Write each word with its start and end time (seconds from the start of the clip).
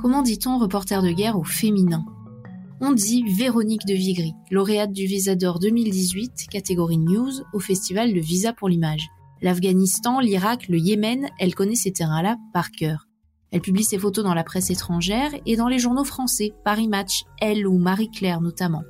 Comment 0.00 0.22
dit-on 0.22 0.58
reporter 0.58 1.02
de 1.02 1.10
guerre 1.10 1.36
au 1.36 1.42
féminin? 1.42 2.04
On 2.80 2.92
dit 2.92 3.24
Véronique 3.36 3.84
de 3.84 3.94
Vigry, 3.94 4.32
lauréate 4.52 4.92
du 4.92 5.06
Visa 5.06 5.34
d'Or 5.34 5.58
2018, 5.58 6.46
catégorie 6.52 6.98
News, 6.98 7.32
au 7.52 7.58
festival 7.58 8.14
de 8.14 8.20
Visa 8.20 8.52
pour 8.52 8.68
l'image. 8.68 9.08
L'Afghanistan, 9.42 10.20
l'Irak, 10.20 10.68
le 10.68 10.78
Yémen, 10.78 11.26
elle 11.40 11.56
connaît 11.56 11.74
ces 11.74 11.92
terrains-là 11.92 12.36
par 12.52 12.70
cœur. 12.70 13.08
Elle 13.50 13.60
publie 13.60 13.82
ses 13.82 13.98
photos 13.98 14.22
dans 14.24 14.34
la 14.34 14.44
presse 14.44 14.70
étrangère 14.70 15.32
et 15.46 15.56
dans 15.56 15.66
les 15.66 15.80
journaux 15.80 16.04
français, 16.04 16.52
Paris 16.64 16.86
Match, 16.86 17.24
Elle 17.40 17.66
ou 17.66 17.76
Marie-Claire 17.76 18.40
notamment. 18.40 18.84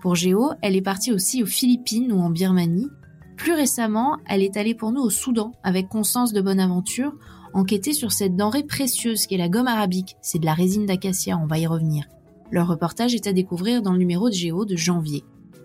Pour 0.00 0.14
Géo, 0.14 0.52
elle 0.62 0.76
est 0.76 0.80
partie 0.80 1.12
aussi 1.12 1.42
aux 1.42 1.46
Philippines 1.46 2.10
ou 2.12 2.20
en 2.20 2.30
Birmanie. 2.30 2.88
Plus 3.36 3.52
récemment, 3.52 4.16
elle 4.26 4.42
est 4.42 4.56
allée 4.56 4.74
pour 4.74 4.90
nous 4.90 5.02
au 5.02 5.10
Soudan 5.10 5.52
avec 5.62 5.88
Constance 5.88 6.32
de 6.32 6.40
Bonaventure 6.40 7.12
enquêter 7.56 7.94
sur 7.94 8.12
cette 8.12 8.36
denrée 8.36 8.64
précieuse 8.64 9.26
qu'est 9.26 9.38
la 9.38 9.48
gomme 9.48 9.66
arabique. 9.66 10.16
C'est 10.20 10.38
de 10.38 10.44
la 10.44 10.52
résine 10.52 10.84
d'acacia, 10.84 11.38
on 11.38 11.46
va 11.46 11.58
y 11.58 11.66
revenir. 11.66 12.04
Leur 12.50 12.68
reportage 12.68 13.14
est 13.14 13.26
à 13.26 13.32
découvrir 13.32 13.80
dans 13.80 13.92
le 13.92 13.98
numéro 13.98 14.28
de 14.28 14.34
Géo 14.34 14.66
de 14.66 14.76
janvier. 14.76 15.24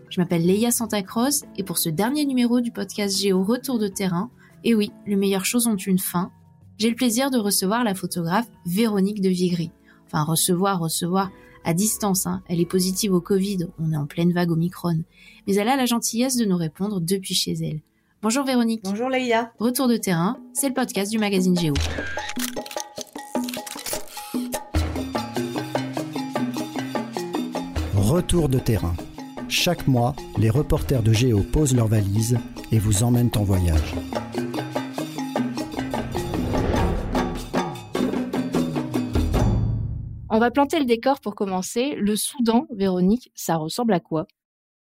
Je 0.09 0.21
m'appelle 0.21 0.45
Leia 0.45 0.71
Santacross 0.71 1.43
et 1.57 1.63
pour 1.63 1.77
ce 1.77 1.89
dernier 1.89 2.25
numéro 2.25 2.62
du 2.62 2.71
podcast 2.71 3.20
Géo 3.20 3.43
Retour 3.43 3.77
de 3.77 3.89
terrain, 3.89 4.31
et 4.63 4.73
oui, 4.73 4.91
les 5.05 5.17
meilleures 5.17 5.45
choses 5.45 5.67
ont 5.67 5.75
une 5.75 5.99
fin, 5.99 6.31
j'ai 6.77 6.89
le 6.89 6.95
plaisir 6.95 7.29
de 7.29 7.38
recevoir 7.38 7.84
la 7.84 7.93
photographe 7.93 8.49
Véronique 8.65 9.21
de 9.21 9.29
Vigry. 9.29 9.71
Enfin, 10.05 10.23
recevoir, 10.23 10.79
recevoir 10.79 11.29
à 11.65 11.73
distance, 11.73 12.26
hein. 12.26 12.41
elle 12.48 12.62
est 12.62 12.65
positive 12.65 13.13
au 13.13 13.21
Covid, 13.21 13.67
on 13.79 13.91
est 13.91 13.98
en 13.98 14.05
pleine 14.07 14.31
vague 14.31 14.51
Omicron, 14.51 15.03
mais 15.45 15.55
elle 15.55 15.67
a 15.67 15.76
la 15.76 15.85
gentillesse 15.85 16.37
de 16.37 16.45
nous 16.45 16.57
répondre 16.57 17.01
depuis 17.01 17.35
chez 17.35 17.51
elle. 17.51 17.81
Bonjour 18.23 18.45
Véronique. 18.45 18.84
Bonjour 18.84 19.09
Leïa. 19.09 19.52
Retour 19.57 19.88
de 19.88 19.98
terrain, 19.98 20.38
c'est 20.53 20.67
le 20.67 20.75
podcast 20.75 21.09
du 21.09 21.17
magazine 21.17 21.57
Géo. 21.57 21.73
Retour 27.95 28.48
de 28.48 28.60
terrain. 28.60 28.93
Chaque 29.49 29.87
mois, 29.87 30.15
les 30.37 30.51
reporters 30.51 31.01
de 31.01 31.12
Géo 31.12 31.41
posent 31.41 31.76
leurs 31.76 31.87
valises 31.87 32.37
et 32.71 32.77
vous 32.77 33.01
emmènent 33.01 33.32
en 33.37 33.43
voyage. 33.43 33.95
On 40.29 40.38
va 40.38 40.51
planter 40.51 40.77
le 40.77 40.85
décor 40.85 41.21
pour 41.21 41.34
commencer. 41.34 41.95
Le 41.98 42.15
Soudan, 42.15 42.67
Véronique, 42.70 43.32
ça 43.34 43.55
ressemble 43.55 43.93
à 43.93 43.99
quoi? 43.99 44.27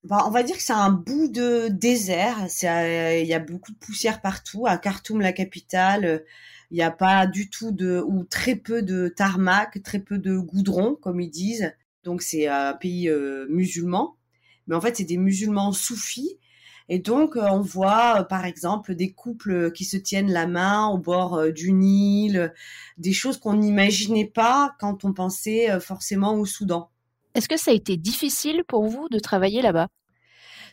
Bah, 0.04 0.24
on 0.26 0.30
va 0.30 0.42
dire 0.42 0.56
que 0.56 0.62
c'est 0.62 0.72
un 0.72 0.90
bout 0.90 1.28
de 1.28 1.68
désert. 1.68 2.36
Euh, 2.64 3.18
il 3.22 3.26
y 3.26 3.34
a 3.34 3.38
beaucoup 3.38 3.72
de 3.72 3.78
poussière 3.78 4.20
partout. 4.20 4.66
À 4.66 4.76
Khartoum, 4.76 5.20
la 5.20 5.32
capitale, 5.32 6.24
il 6.70 6.74
n'y 6.74 6.82
a 6.82 6.90
pas 6.90 7.26
du 7.26 7.50
tout 7.50 7.70
de 7.70 8.02
ou 8.04 8.24
très 8.24 8.56
peu 8.56 8.82
de 8.82 9.08
tarmac, 9.08 9.80
très 9.84 10.00
peu 10.00 10.18
de 10.18 10.36
goudron, 10.36 10.96
comme 10.96 11.20
ils 11.20 11.30
disent. 11.30 11.72
Donc 12.04 12.22
c'est 12.22 12.48
un 12.48 12.74
pays 12.74 13.08
euh, 13.08 13.46
musulman, 13.48 14.16
mais 14.66 14.74
en 14.74 14.80
fait 14.80 14.96
c'est 14.96 15.04
des 15.04 15.18
musulmans 15.18 15.72
soufis. 15.72 16.38
Et 16.88 16.98
donc 16.98 17.36
euh, 17.36 17.46
on 17.50 17.60
voit 17.60 18.24
par 18.24 18.44
exemple 18.44 18.96
des 18.96 19.12
couples 19.12 19.70
qui 19.72 19.84
se 19.84 19.96
tiennent 19.96 20.32
la 20.32 20.48
main 20.48 20.88
au 20.88 20.98
bord 20.98 21.52
du 21.52 21.72
Nil, 21.72 22.52
des 22.98 23.12
choses 23.12 23.38
qu'on 23.38 23.54
n'imaginait 23.54 24.26
pas 24.26 24.74
quand 24.80 25.04
on 25.04 25.12
pensait 25.12 25.78
forcément 25.80 26.34
au 26.34 26.44
Soudan. 26.44 26.91
Est-ce 27.34 27.48
que 27.48 27.56
ça 27.56 27.70
a 27.70 27.74
été 27.74 27.96
difficile 27.96 28.62
pour 28.66 28.86
vous 28.86 29.08
de 29.08 29.18
travailler 29.18 29.62
là-bas? 29.62 29.88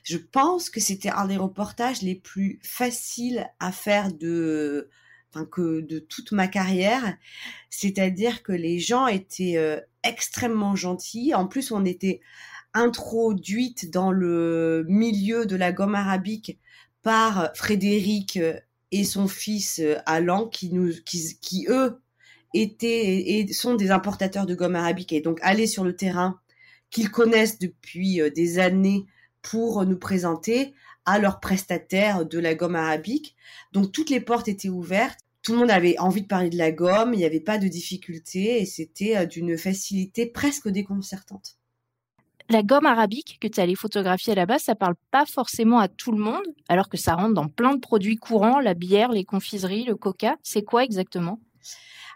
Je 0.03 0.17
pense 0.17 0.69
que 0.69 0.79
c'était 0.79 1.09
un 1.09 1.27
des 1.27 1.37
reportages 1.37 2.01
les 2.01 2.15
plus 2.15 2.59
faciles 2.63 3.47
à 3.59 3.71
faire 3.71 4.13
de, 4.13 4.89
enfin 5.33 5.47
toute 6.09 6.31
ma 6.31 6.47
carrière. 6.47 7.17
C'est-à-dire 7.69 8.43
que 8.43 8.51
les 8.51 8.79
gens 8.79 9.07
étaient 9.07 9.57
euh, 9.57 9.79
extrêmement 10.03 10.75
gentils. 10.75 11.33
En 11.33 11.47
plus, 11.47 11.71
on 11.71 11.85
était 11.85 12.21
introduite 12.73 13.91
dans 13.91 14.11
le 14.11 14.85
milieu 14.87 15.45
de 15.45 15.55
la 15.55 15.71
gomme 15.71 15.95
arabique 15.95 16.59
par 17.01 17.51
Frédéric 17.55 18.37
euh, 18.37 18.59
et 18.91 19.03
son 19.03 19.27
fils 19.27 19.79
euh, 19.79 19.97
Alan, 20.05 20.47
qui 20.47 20.71
eux 21.69 22.01
étaient 22.53 23.39
et 23.39 23.53
sont 23.53 23.75
des 23.75 23.91
importateurs 23.91 24.45
de 24.45 24.55
gomme 24.55 24.75
arabique 24.75 25.13
et 25.13 25.21
donc 25.21 25.39
aller 25.41 25.67
sur 25.67 25.83
le 25.83 25.95
terrain 25.95 26.39
qu'ils 26.89 27.11
connaissent 27.11 27.59
depuis 27.59 28.21
euh, 28.21 28.29
des 28.29 28.59
années 28.59 29.05
pour 29.41 29.85
nous 29.85 29.97
présenter 29.97 30.73
à 31.05 31.19
leurs 31.19 31.39
prestataires 31.39 32.25
de 32.25 32.39
la 32.39 32.55
gomme 32.55 32.75
arabique. 32.75 33.35
Donc 33.71 33.91
toutes 33.91 34.09
les 34.09 34.19
portes 34.19 34.47
étaient 34.47 34.69
ouvertes. 34.69 35.19
Tout 35.41 35.53
le 35.53 35.59
monde 35.59 35.71
avait 35.71 35.97
envie 35.99 36.21
de 36.21 36.27
parler 36.27 36.49
de 36.49 36.57
la 36.57 36.71
gomme, 36.71 37.13
il 37.13 37.17
n'y 37.17 37.25
avait 37.25 37.39
pas 37.39 37.57
de 37.57 37.67
difficulté 37.67 38.61
et 38.61 38.65
c'était 38.65 39.17
euh, 39.17 39.25
d'une 39.25 39.57
facilité 39.57 40.25
presque 40.25 40.67
déconcertante. 40.67 41.55
La 42.51 42.63
gomme 42.63 42.87
arabique 42.87 43.37
que 43.39 43.47
tu 43.47 43.59
allé 43.59 43.75
photographier 43.75 44.33
là-bas, 44.33 44.57
ça 44.57 44.73
parle 44.73 44.95
pas 45.11 45.25
forcément 45.27 45.79
à 45.79 45.87
tout 45.87 46.11
le 46.11 46.17
monde, 46.17 46.43
alors 46.67 46.89
que 46.89 46.97
ça 46.97 47.13
rentre 47.13 47.35
dans 47.35 47.47
plein 47.47 47.75
de 47.75 47.79
produits 47.79 48.15
courants, 48.17 48.59
la 48.59 48.73
bière, 48.73 49.11
les 49.11 49.23
confiseries, 49.23 49.83
le 49.83 49.95
coca. 49.95 50.35
C'est 50.41 50.63
quoi 50.63 50.83
exactement? 50.83 51.39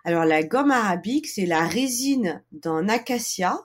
Alors 0.03 0.25
la 0.25 0.43
gomme 0.43 0.71
arabique, 0.71 1.27
c'est 1.27 1.45
la 1.45 1.67
résine 1.67 2.43
d'un 2.51 2.89
acacia 2.89 3.59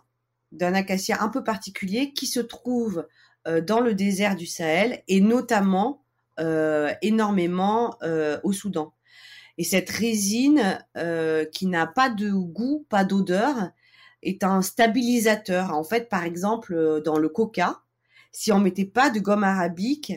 d'un 0.53 0.75
acacia 0.75 1.23
un 1.23 1.29
peu 1.29 1.45
particulier 1.45 2.13
qui 2.13 2.27
se 2.27 2.41
trouve 2.41 3.07
euh, 3.47 3.61
dans 3.61 3.81
le 3.81 3.95
désert 3.95 4.37
du 4.37 4.47
Sahel 4.47 5.03
et 5.09 5.21
notamment 5.21 6.03
euh, 6.41 6.93
énormément 7.03 7.97
euh, 8.03 8.39
au 8.43 8.53
Soudan. 8.53 8.95
Et 9.57 9.65
cette 9.65 9.91
résine 9.91 10.79
qui 11.53 11.67
n'a 11.67 11.89
pas 11.89 12.11
de 12.11 12.31
goût, 12.31 12.87
pas 12.89 13.03
d'odeur, 13.03 13.73
est 14.23 14.45
un 14.45 14.63
stabilisateur. 14.63 15.75
En 15.75 15.83
fait, 15.83 16.09
par 16.09 16.23
exemple, 16.23 17.03
dans 17.05 17.19
le 17.19 17.29
coca, 17.29 17.83
si 18.31 18.53
on 18.53 18.61
mettait 18.61 18.85
pas 18.85 19.11
de 19.11 19.19
gomme 19.19 19.43
arabique, 19.43 20.13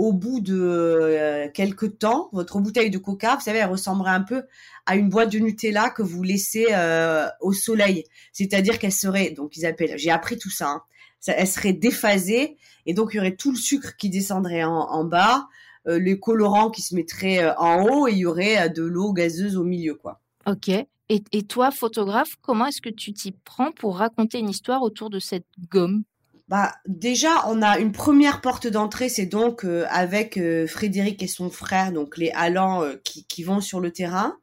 au 0.00 0.14
bout 0.14 0.40
de 0.40 0.58
euh, 0.58 1.48
quelques 1.52 1.98
temps, 1.98 2.30
votre 2.32 2.58
bouteille 2.58 2.88
de 2.88 2.96
coca, 2.96 3.34
vous 3.34 3.42
savez, 3.42 3.58
elle 3.58 3.68
ressemblerait 3.68 4.12
un 4.12 4.22
peu 4.22 4.44
à 4.86 4.96
une 4.96 5.10
boîte 5.10 5.30
de 5.30 5.38
Nutella 5.38 5.90
que 5.90 6.02
vous 6.02 6.22
laissez 6.22 6.68
euh, 6.72 7.26
au 7.42 7.52
soleil. 7.52 8.04
C'est-à-dire 8.32 8.78
qu'elle 8.78 8.92
serait, 8.92 9.32
donc 9.32 9.58
ils 9.58 9.66
appellent, 9.66 9.98
j'ai 9.98 10.10
appris 10.10 10.38
tout 10.38 10.48
ça, 10.48 10.70
hein, 10.70 10.82
elle 11.26 11.46
serait 11.46 11.74
déphasée 11.74 12.56
et 12.86 12.94
donc 12.94 13.10
il 13.12 13.18
y 13.18 13.20
aurait 13.20 13.36
tout 13.36 13.50
le 13.50 13.58
sucre 13.58 13.94
qui 13.98 14.08
descendrait 14.08 14.64
en, 14.64 15.04
bas, 15.04 15.48
euh, 15.86 15.98
les 15.98 16.18
colorants 16.18 16.70
qui 16.70 16.80
se 16.80 16.94
mettraient 16.94 17.54
en 17.58 17.84
haut 17.84 18.08
et 18.08 18.12
il 18.12 18.18
y 18.18 18.26
aurait 18.26 18.70
de 18.70 18.82
l'eau 18.82 19.12
gazeuse 19.12 19.58
au 19.58 19.64
milieu, 19.64 19.94
quoi. 19.94 20.22
Ok. 20.46 20.70
Et 21.10 21.42
toi, 21.42 21.72
photographe, 21.72 22.36
comment 22.40 22.66
est-ce 22.66 22.80
que 22.80 22.88
tu 22.88 23.12
t'y 23.12 23.32
prends 23.32 23.72
pour 23.72 23.98
raconter 23.98 24.38
une 24.38 24.48
histoire 24.48 24.80
autour 24.82 25.10
de 25.10 25.18
cette 25.18 25.46
gomme? 25.68 26.04
Bah 26.50 26.74
déjà, 26.84 27.46
on 27.46 27.62
a 27.62 27.78
une 27.78 27.92
première 27.92 28.40
porte 28.40 28.66
d'entrée, 28.66 29.08
c'est 29.08 29.24
donc 29.24 29.64
euh, 29.64 29.86
avec 29.88 30.36
euh, 30.36 30.66
Frédéric 30.66 31.22
et 31.22 31.28
son 31.28 31.48
frère, 31.48 31.92
donc 31.92 32.16
les 32.16 32.32
Allans 32.34 32.82
euh, 32.82 32.96
qui, 33.04 33.24
qui, 33.24 33.44
vont 33.44 33.60
sur 33.60 33.78
le 33.78 33.92
terrain. 33.92 34.36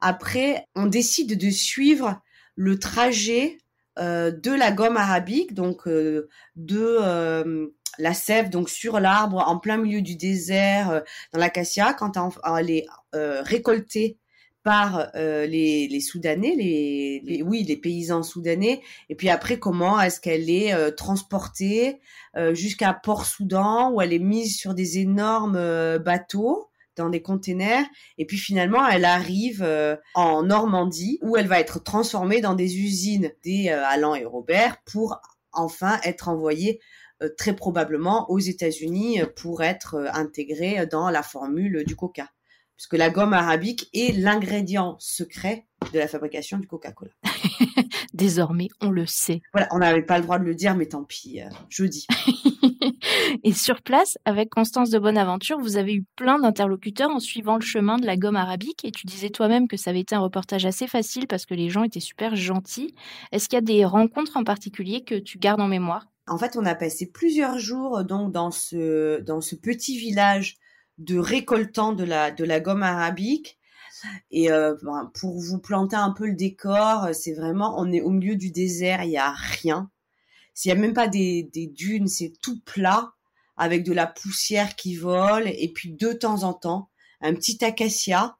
Après, 0.00 0.66
on 0.74 0.86
décide 0.86 1.38
de 1.38 1.50
suivre 1.50 2.20
le 2.56 2.76
trajet 2.80 3.58
de 3.98 4.56
la 4.56 4.72
gomme 4.72 4.96
arabique, 4.96 5.54
donc 5.54 5.86
de 5.86 6.26
la 7.98 8.14
sève, 8.14 8.48
donc 8.48 8.70
sur 8.70 8.98
l'arbre, 8.98 9.44
en 9.46 9.58
plein 9.58 9.76
milieu 9.76 10.00
du 10.00 10.16
désert, 10.16 11.02
dans 11.32 11.38
l'acacia, 11.38 11.92
quand 11.92 12.16
elle 12.58 12.70
est 12.70 12.86
récoltée 13.12 14.18
par 14.62 15.10
euh, 15.16 15.46
les, 15.46 15.88
les, 15.88 16.00
Soudanais, 16.00 16.54
les, 16.56 17.42
oui, 17.42 17.64
les 17.64 17.76
paysans 17.76 18.22
soudanais, 18.22 18.80
et 19.08 19.14
puis 19.14 19.28
après 19.28 19.58
comment 19.58 20.00
est-ce 20.00 20.20
qu'elle 20.20 20.50
est, 20.50 20.72
euh, 20.72 20.90
transportée 20.90 22.00
euh, 22.36 22.54
jusqu'à 22.54 22.92
Port-Soudan 22.92 23.92
où 23.92 24.00
elle 24.00 24.12
est 24.12 24.18
mise 24.18 24.56
sur 24.56 24.74
des 24.74 24.98
énormes 24.98 25.98
bateaux 25.98 26.68
dans 26.96 27.08
des 27.08 27.22
containers, 27.22 27.86
et 28.18 28.26
puis 28.26 28.36
finalement 28.36 28.86
elle 28.86 29.06
arrive 29.06 29.66
en 30.14 30.42
Normandie 30.42 31.18
où 31.22 31.38
elle 31.38 31.46
va 31.46 31.58
être 31.58 31.82
transformée 31.82 32.42
dans 32.42 32.54
des 32.54 32.78
usines 32.78 33.30
des 33.42 33.70
Allan 33.70 34.14
et 34.14 34.26
Robert 34.26 34.76
pour 34.84 35.18
enfin 35.52 35.98
être 36.04 36.28
envoyée 36.28 36.80
très 37.38 37.56
probablement 37.56 38.30
aux 38.30 38.38
États-Unis 38.38 39.22
pour 39.36 39.62
être 39.62 40.10
intégrée 40.12 40.86
dans 40.86 41.08
la 41.08 41.22
formule 41.22 41.82
du 41.86 41.96
Coca 41.96 42.28
puisque 42.76 42.94
la 42.94 43.10
gomme 43.10 43.32
arabique 43.32 43.88
est 43.92 44.16
l'ingrédient 44.16 44.96
secret 44.98 45.66
de 45.92 45.98
la 45.98 46.08
fabrication 46.08 46.58
du 46.58 46.66
Coca-Cola. 46.66 47.10
Désormais, 48.14 48.68
on 48.80 48.90
le 48.90 49.06
sait. 49.06 49.42
Voilà, 49.52 49.68
on 49.72 49.78
n'avait 49.78 50.02
pas 50.02 50.18
le 50.18 50.24
droit 50.24 50.38
de 50.38 50.44
le 50.44 50.54
dire, 50.54 50.76
mais 50.76 50.86
tant 50.86 51.04
pis, 51.04 51.40
euh, 51.40 51.48
je 51.68 51.84
dis. 51.84 52.06
Et 53.44 53.52
sur 53.52 53.82
place, 53.82 54.18
avec 54.24 54.50
Constance 54.50 54.90
de 54.90 54.98
Bonaventure, 54.98 55.58
vous 55.58 55.76
avez 55.76 55.94
eu 55.94 56.04
plein 56.16 56.38
d'interlocuteurs 56.38 57.10
en 57.10 57.20
suivant 57.20 57.56
le 57.56 57.62
chemin 57.62 57.96
de 57.96 58.06
la 58.06 58.16
gomme 58.16 58.36
arabique. 58.36 58.84
Et 58.84 58.92
tu 58.92 59.06
disais 59.06 59.30
toi-même 59.30 59.68
que 59.68 59.76
ça 59.76 59.90
avait 59.90 60.00
été 60.00 60.14
un 60.14 60.20
reportage 60.20 60.66
assez 60.66 60.86
facile 60.86 61.26
parce 61.26 61.46
que 61.46 61.54
les 61.54 61.68
gens 61.68 61.82
étaient 61.82 62.00
super 62.00 62.36
gentils. 62.36 62.94
Est-ce 63.32 63.48
qu'il 63.48 63.56
y 63.56 63.58
a 63.58 63.62
des 63.62 63.84
rencontres 63.84 64.36
en 64.36 64.44
particulier 64.44 65.02
que 65.04 65.14
tu 65.14 65.38
gardes 65.38 65.60
en 65.60 65.68
mémoire? 65.68 66.06
En 66.28 66.38
fait, 66.38 66.56
on 66.56 66.64
a 66.64 66.74
passé 66.74 67.10
plusieurs 67.10 67.58
jours 67.58 68.04
donc 68.04 68.32
dans 68.32 68.52
ce 68.52 69.20
dans 69.22 69.40
ce 69.40 69.56
petit 69.56 69.98
village 69.98 70.56
de 70.98 71.18
récoltants 71.18 71.92
de 71.92 72.04
la, 72.04 72.30
de 72.30 72.44
la 72.44 72.60
gomme 72.60 72.82
arabique. 72.82 73.58
Et 74.30 74.50
euh, 74.50 74.74
ben, 74.82 75.10
pour 75.14 75.38
vous 75.38 75.58
planter 75.58 75.96
un 75.96 76.10
peu 76.10 76.26
le 76.26 76.34
décor, 76.34 77.10
c'est 77.12 77.34
vraiment, 77.34 77.74
on 77.78 77.92
est 77.92 78.00
au 78.00 78.10
milieu 78.10 78.36
du 78.36 78.50
désert, 78.50 79.04
il 79.04 79.10
y 79.10 79.16
a 79.16 79.32
rien. 79.32 79.90
S'il 80.54 80.70
y 80.70 80.72
a 80.72 80.78
même 80.78 80.92
pas 80.92 81.08
des, 81.08 81.44
des 81.52 81.66
dunes, 81.66 82.08
c'est 82.08 82.32
tout 82.42 82.60
plat 82.60 83.12
avec 83.56 83.84
de 83.84 83.92
la 83.92 84.06
poussière 84.06 84.74
qui 84.76 84.96
vole 84.96 85.46
et 85.46 85.72
puis 85.72 85.92
de 85.92 86.12
temps 86.12 86.42
en 86.42 86.52
temps 86.52 86.90
un 87.20 87.34
petit 87.34 87.64
acacia. 87.64 88.36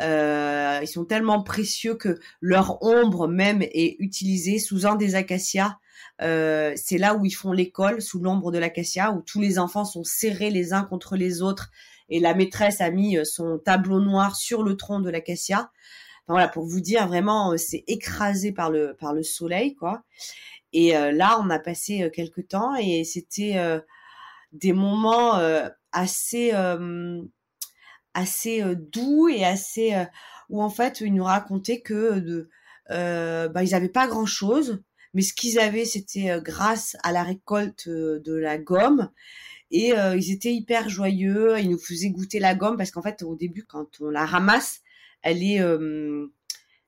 Euh, 0.00 0.78
ils 0.82 0.88
sont 0.88 1.04
tellement 1.04 1.42
précieux 1.42 1.94
que 1.94 2.18
leur 2.40 2.82
ombre 2.82 3.28
même 3.28 3.62
est 3.62 3.96
utilisée 3.98 4.58
sous 4.58 4.86
un 4.86 4.96
des 4.96 5.14
acacias. 5.14 5.78
Euh, 6.22 6.72
c'est 6.76 6.98
là 6.98 7.14
où 7.14 7.26
ils 7.26 7.34
font 7.34 7.52
l'école, 7.52 8.00
sous 8.00 8.20
l'ombre 8.20 8.52
de 8.52 8.58
l'acacia, 8.58 9.12
où 9.12 9.22
tous 9.22 9.40
les 9.40 9.58
enfants 9.58 9.84
sont 9.84 10.04
serrés 10.04 10.50
les 10.50 10.72
uns 10.72 10.84
contre 10.84 11.16
les 11.16 11.42
autres 11.42 11.70
et 12.10 12.20
la 12.20 12.34
maîtresse 12.34 12.80
a 12.80 12.90
mis 12.90 13.16
son 13.24 13.58
tableau 13.58 14.00
noir 14.00 14.36
sur 14.36 14.62
le 14.62 14.76
tronc 14.76 15.00
de 15.00 15.10
l'acacia. 15.10 15.70
Voilà, 16.28 16.48
pour 16.48 16.64
vous 16.64 16.80
dire 16.80 17.08
vraiment, 17.08 17.56
c'est 17.56 17.82
écrasé 17.86 18.52
par 18.52 18.70
le 18.70 18.94
par 18.98 19.14
le 19.14 19.22
soleil, 19.22 19.74
quoi. 19.74 20.04
Et 20.72 20.96
euh, 20.96 21.12
là, 21.12 21.40
on 21.40 21.50
a 21.50 21.58
passé 21.58 22.02
euh, 22.02 22.10
quelques 22.10 22.48
temps 22.48 22.74
et 22.76 23.04
c'était 23.04 23.56
euh, 23.56 23.80
des 24.52 24.72
moments 24.72 25.34
assez 25.92 26.52
assez 28.14 28.62
doux 28.74 29.28
et 29.28 29.44
assez 29.44 29.94
où 30.48 30.60
en 30.60 30.70
fait 30.70 31.00
ils 31.00 31.14
nous 31.14 31.22
racontaient 31.22 31.80
que 31.80 32.18
de 32.18 32.48
bah, 32.88 33.62
ils 33.62 33.74
avaient 33.76 33.88
pas 33.88 34.08
grand 34.08 34.26
chose 34.26 34.82
mais 35.14 35.22
ce 35.22 35.32
qu'ils 35.32 35.60
avaient 35.60 35.84
c'était 35.84 36.40
grâce 36.42 36.96
à 37.04 37.12
la 37.12 37.22
récolte 37.22 37.88
de 37.88 38.34
la 38.34 38.58
gomme 38.58 39.10
et 39.70 39.92
ils 40.16 40.30
étaient 40.32 40.54
hyper 40.54 40.88
joyeux. 40.88 41.58
Ils 41.58 41.70
nous 41.70 41.78
faisaient 41.78 42.10
goûter 42.10 42.38
la 42.38 42.54
gomme 42.54 42.76
parce 42.76 42.90
qu'en 42.90 43.02
fait 43.02 43.22
au 43.22 43.34
début 43.34 43.64
quand 43.64 44.00
on 44.00 44.10
la 44.10 44.26
ramasse 44.26 44.80
elle 45.22 45.42
est 45.42 45.60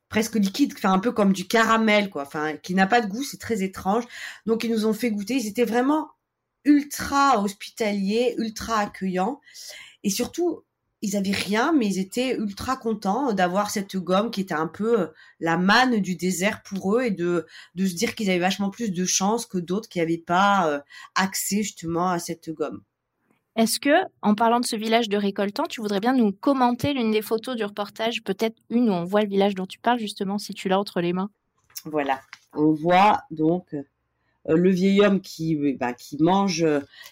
presque 0.08 0.34
liquide, 0.34 0.75
enfin 0.76 0.93
un 0.93 0.99
peu 0.99 1.12
comme 1.12 1.32
du 1.32 1.46
caramel, 1.46 2.11
quoi, 2.11 2.23
enfin 2.23 2.56
qui 2.56 2.75
n'a 2.75 2.87
pas 2.87 3.00
de 3.00 3.06
goût, 3.06 3.23
c'est 3.23 3.40
très 3.40 3.62
étrange. 3.62 4.05
Donc 4.46 4.62
ils 4.64 4.70
nous 4.70 4.87
ont 4.87 4.93
fait 4.93 5.11
goûter, 5.11 5.34
ils 5.34 5.46
étaient 5.46 5.64
vraiment 5.64 6.11
ultra 6.64 7.43
hospitaliers, 7.43 8.34
ultra 8.38 8.76
accueillants, 8.79 9.40
et 10.05 10.11
surtout 10.11 10.64
ils 11.03 11.17
avaient 11.17 11.33
rien, 11.33 11.73
mais 11.73 11.87
ils 11.87 11.99
étaient 11.99 12.37
ultra 12.37 12.77
contents 12.77 13.33
d'avoir 13.33 13.71
cette 13.71 13.97
gomme 13.97 14.31
qui 14.31 14.41
était 14.41 14.55
un 14.55 14.69
peu 14.69 15.01
euh, 15.01 15.07
la 15.41 15.57
manne 15.57 16.01
du 16.01 16.15
désert 16.15 16.63
pour 16.63 16.97
eux 16.97 17.03
et 17.03 17.11
de, 17.11 17.45
de 17.75 17.87
se 17.87 17.95
dire 17.95 18.15
qu'ils 18.15 18.31
avaient 18.31 18.39
vachement 18.39 18.71
plus 18.71 18.93
de 18.93 19.05
chance 19.05 19.45
que 19.45 19.59
d'autres 19.59 19.89
qui 19.89 19.99
n'avaient 19.99 20.17
pas 20.17 20.69
euh, 20.69 20.81
accès 21.17 21.63
justement 21.65 22.09
à 22.09 22.21
cette 22.21 22.51
gomme. 22.51 22.83
Est-ce 23.57 23.81
que, 23.81 23.91
en 24.23 24.35
parlant 24.35 24.61
de 24.61 24.65
ce 24.65 24.77
village 24.77 25.09
de 25.09 25.17
récoltants, 25.19 25.67
tu 25.69 25.83
voudrais 25.83 26.01
bien 26.01 26.15
nous 26.15 26.33
commenter 26.33 26.95
l'une 26.95 27.11
des 27.11 27.21
photos 27.21 27.57
du 27.57 27.65
reportage, 27.65 28.23
peut-être 28.23 28.57
une 28.71 28.89
où 28.89 28.93
on 28.93 29.05
voit 29.05 29.23
le 29.23 29.29
village 29.29 29.55
dont 29.55 29.67
tu 29.67 29.79
parles 29.79 29.99
justement, 29.99 30.39
si 30.39 30.55
tu 30.55 30.69
l'as 30.69 30.79
entre 30.79 31.01
les 31.01 31.13
mains? 31.13 31.31
Voilà, 31.85 32.21
on 32.55 32.73
voit 32.73 33.23
donc 33.31 33.75
euh, 33.75 33.83
le 34.47 34.71
vieil 34.71 35.05
homme 35.05 35.21
qui, 35.21 35.75
bah, 35.75 35.93
qui 35.93 36.17
mange, 36.21 36.65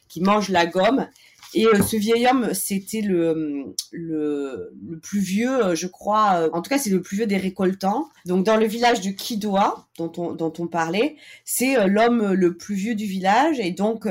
qui 0.08 0.22
mange 0.22 0.48
la 0.48 0.64
gomme. 0.64 1.08
Et 1.54 1.66
euh, 1.66 1.82
ce 1.82 1.96
vieil 1.96 2.26
homme, 2.28 2.54
c'était 2.54 3.00
le, 3.00 3.74
le, 3.90 4.72
le, 4.88 4.98
plus 4.98 5.20
vieux, 5.20 5.74
je 5.74 5.86
crois, 5.86 6.48
en 6.52 6.62
tout 6.62 6.70
cas 6.70 6.78
c'est 6.78 6.90
le 6.90 7.02
plus 7.02 7.16
vieux 7.16 7.26
des 7.26 7.36
récoltants. 7.36 8.08
Donc 8.26 8.44
dans 8.44 8.56
le 8.56 8.66
village 8.66 9.00
de 9.00 9.10
Kidoa, 9.10 9.86
dont 9.98 10.12
on, 10.16 10.32
dont 10.32 10.52
on 10.58 10.66
parlait, 10.66 11.16
c'est 11.44 11.88
l'homme 11.88 12.32
le 12.32 12.56
plus 12.56 12.74
vieux 12.74 12.94
du 12.94 13.06
village. 13.06 13.58
Et 13.58 13.72
donc 13.72 14.06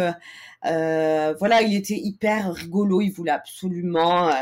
euh, 0.65 1.33
voilà, 1.39 1.61
il 1.61 1.75
était 1.75 1.97
hyper 1.97 2.53
rigolo. 2.53 3.01
Il 3.01 3.11
voulait 3.11 3.31
absolument 3.31 4.29
euh, 4.29 4.33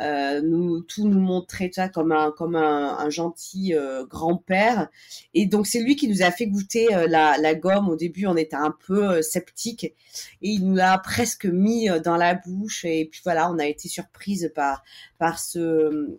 euh, 0.00 0.40
nous 0.42 0.82
tout 0.82 1.08
nous 1.08 1.20
montrer 1.20 1.70
ça 1.72 1.88
comme 1.88 2.12
un 2.12 2.30
comme 2.30 2.56
un, 2.56 3.08
gentil 3.10 3.74
grand-père. 4.08 4.88
Et 5.34 5.46
donc 5.46 5.66
c'est 5.66 5.80
lui 5.80 5.96
qui 5.96 6.08
nous 6.08 6.22
a 6.22 6.30
fait 6.30 6.46
goûter 6.46 6.88
la, 7.08 7.38
la 7.38 7.54
gomme. 7.54 7.88
Au 7.88 7.96
début, 7.96 8.26
on 8.26 8.36
était 8.36 8.56
un 8.56 8.74
peu 8.86 9.22
sceptique 9.22 9.84
et 9.84 9.94
il 10.42 10.66
nous 10.66 10.74
l'a 10.74 10.98
presque 10.98 11.46
mis 11.46 11.88
dans 12.04 12.16
la 12.16 12.34
bouche. 12.34 12.84
Et 12.84 13.08
puis 13.10 13.20
voilà, 13.24 13.50
on 13.50 13.58
a 13.58 13.66
été 13.66 13.88
surprise 13.88 14.52
par 14.54 14.82
par 15.18 15.38
ce 15.38 16.18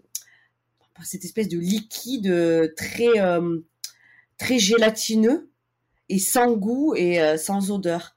par 0.95 1.05
cette 1.05 1.25
espèce 1.25 1.47
de 1.47 1.59
liquide 1.59 2.73
très 2.75 3.13
très 4.37 4.59
gélatineux 4.59 5.49
et 6.09 6.19
sans 6.19 6.53
goût 6.53 6.95
et 6.95 7.37
sans 7.37 7.71
odeur. 7.71 8.15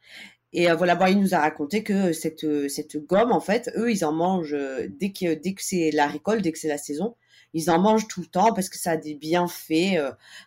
Et 0.57 0.71
euh, 0.71 0.75
voilà, 0.75 0.95
bon, 0.95 1.05
il 1.05 1.21
nous 1.21 1.35
a 1.35 1.41
raconté 1.41 1.83
que 1.83 2.15
cette, 2.15 2.45
euh, 2.45 2.67
cette 2.69 2.97
gomme, 2.97 3.31
en 3.31 3.41
fait, 3.41 3.71
eux, 3.77 3.91
ils 3.93 4.07
en 4.07 4.13
mangent 4.13 4.55
euh, 4.55 4.89
dès 4.89 5.13
que, 5.13 5.35
dès 5.35 5.53
que 5.53 5.63
c'est 5.63 5.91
la 5.91 6.07
récolte, 6.07 6.43
dès 6.43 6.51
que 6.51 6.59
c'est 6.59 6.67
la 6.67 6.79
saison. 6.79 7.15
Ils 7.53 7.71
en 7.71 7.79
mangent 7.79 8.09
tout 8.09 8.23
le 8.23 8.27
temps 8.27 8.55
parce 8.55 8.71
que 8.71 8.79
ça 8.79 8.93
a 8.93 8.97
des 8.97 9.15
bienfaits. 9.15 9.99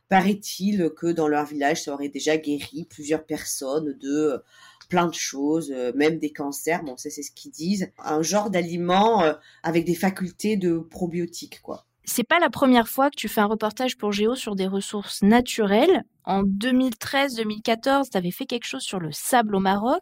Paraît-il 0.09 0.89
que 0.97 1.07
dans 1.07 1.27
leur 1.27 1.45
village, 1.45 1.83
ça 1.83 1.93
aurait 1.93 2.09
déjà 2.09 2.37
guéri 2.37 2.87
plusieurs 2.89 3.23
personnes 3.25 3.97
de 3.99 4.43
plein 4.89 5.07
de 5.07 5.13
choses, 5.13 5.71
même 5.95 6.19
des 6.19 6.31
cancers. 6.31 6.83
Bon, 6.83 6.97
ça, 6.97 7.09
c'est 7.09 7.23
ce 7.23 7.31
qu'ils 7.31 7.51
disent. 7.51 7.91
Un 7.99 8.21
genre 8.21 8.49
d'aliment 8.51 9.23
avec 9.63 9.85
des 9.85 9.95
facultés 9.95 10.55
de 10.57 10.77
probiotiques, 10.77 11.61
quoi. 11.61 11.87
C'est 12.11 12.23
pas 12.23 12.39
la 12.39 12.49
première 12.49 12.87
fois 12.87 13.11
que 13.11 13.15
tu 13.15 13.27
fais 13.27 13.41
un 13.41 13.45
reportage 13.45 13.95
pour 13.95 14.11
Géo 14.11 14.33
sur 14.33 14.55
des 14.55 14.65
ressources 14.65 15.21
naturelles. 15.21 16.05
En 16.23 16.41
2013-2014, 16.41 18.09
tu 18.09 18.17
avais 18.17 18.31
fait 18.31 18.47
quelque 18.47 18.65
chose 18.65 18.81
sur 18.81 18.99
le 18.99 19.11
sable 19.11 19.55
au 19.55 19.59
Maroc, 19.59 20.01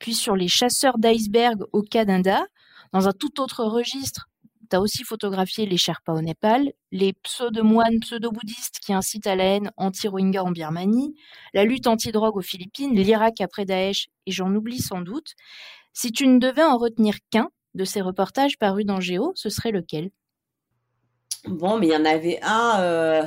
puis 0.00 0.14
sur 0.14 0.34
les 0.34 0.48
chasseurs 0.48 0.98
d'iceberg 0.98 1.62
au 1.72 1.82
Canada. 1.82 2.44
Dans 2.92 3.06
un 3.06 3.12
tout 3.12 3.40
autre 3.40 3.62
registre, 3.62 4.28
tu 4.68 4.74
as 4.74 4.80
aussi 4.80 5.04
photographié 5.04 5.64
les 5.64 5.76
Sherpas 5.76 6.14
au 6.14 6.22
Népal, 6.22 6.72
les 6.90 7.12
pseudo-moines 7.12 8.00
pseudo-bouddhistes 8.00 8.80
qui 8.80 8.92
incitent 8.92 9.28
à 9.28 9.36
la 9.36 9.44
haine 9.44 9.70
anti-Rohingya 9.76 10.42
en 10.42 10.50
Birmanie, 10.50 11.14
la 11.52 11.62
lutte 11.62 11.86
anti-drogue 11.86 12.36
aux 12.36 12.42
Philippines, 12.42 12.96
l'Irak 12.96 13.40
après 13.40 13.64
Daesh, 13.64 14.08
et 14.26 14.32
j'en 14.32 14.52
oublie 14.52 14.80
sans 14.80 15.02
doute. 15.02 15.34
Si 15.92 16.10
tu 16.10 16.26
ne 16.26 16.40
devais 16.40 16.64
en 16.64 16.78
retenir 16.78 17.14
qu'un 17.30 17.50
de 17.74 17.84
ces 17.84 18.00
reportages 18.00 18.58
parus 18.58 18.86
dans 18.86 18.98
Géo, 18.98 19.30
ce 19.36 19.50
serait 19.50 19.70
lequel? 19.70 20.10
Bon, 21.46 21.78
mais 21.78 21.88
il 21.88 21.92
y 21.92 21.96
en 21.96 22.06
avait 22.06 22.38
un 22.42 22.80
euh, 22.80 23.22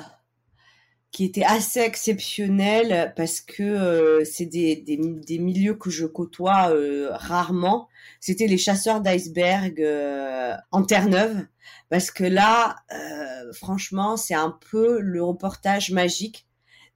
qui 1.11 1.25
était 1.25 1.43
assez 1.43 1.81
exceptionnel 1.81 3.13
parce 3.15 3.41
que 3.41 3.61
euh, 3.61 4.25
c'est 4.25 4.47
des, 4.47 4.75
des, 4.75 4.97
des, 4.97 5.37
milieux 5.37 5.75
que 5.75 5.91
je 5.91 6.05
côtoie 6.07 6.71
euh, 6.71 7.09
rarement. 7.11 7.87
C'était 8.19 8.47
les 8.47 8.57
chasseurs 8.57 9.01
d'iceberg 9.01 9.83
en 10.71 10.83
Terre-Neuve. 10.83 11.45
Parce 11.89 12.11
que 12.11 12.23
là, 12.23 12.77
franchement, 13.53 14.17
c'est 14.17 14.33
un 14.33 14.57
peu 14.71 14.99
le 14.99 15.23
reportage 15.23 15.91
magique. 15.91 16.47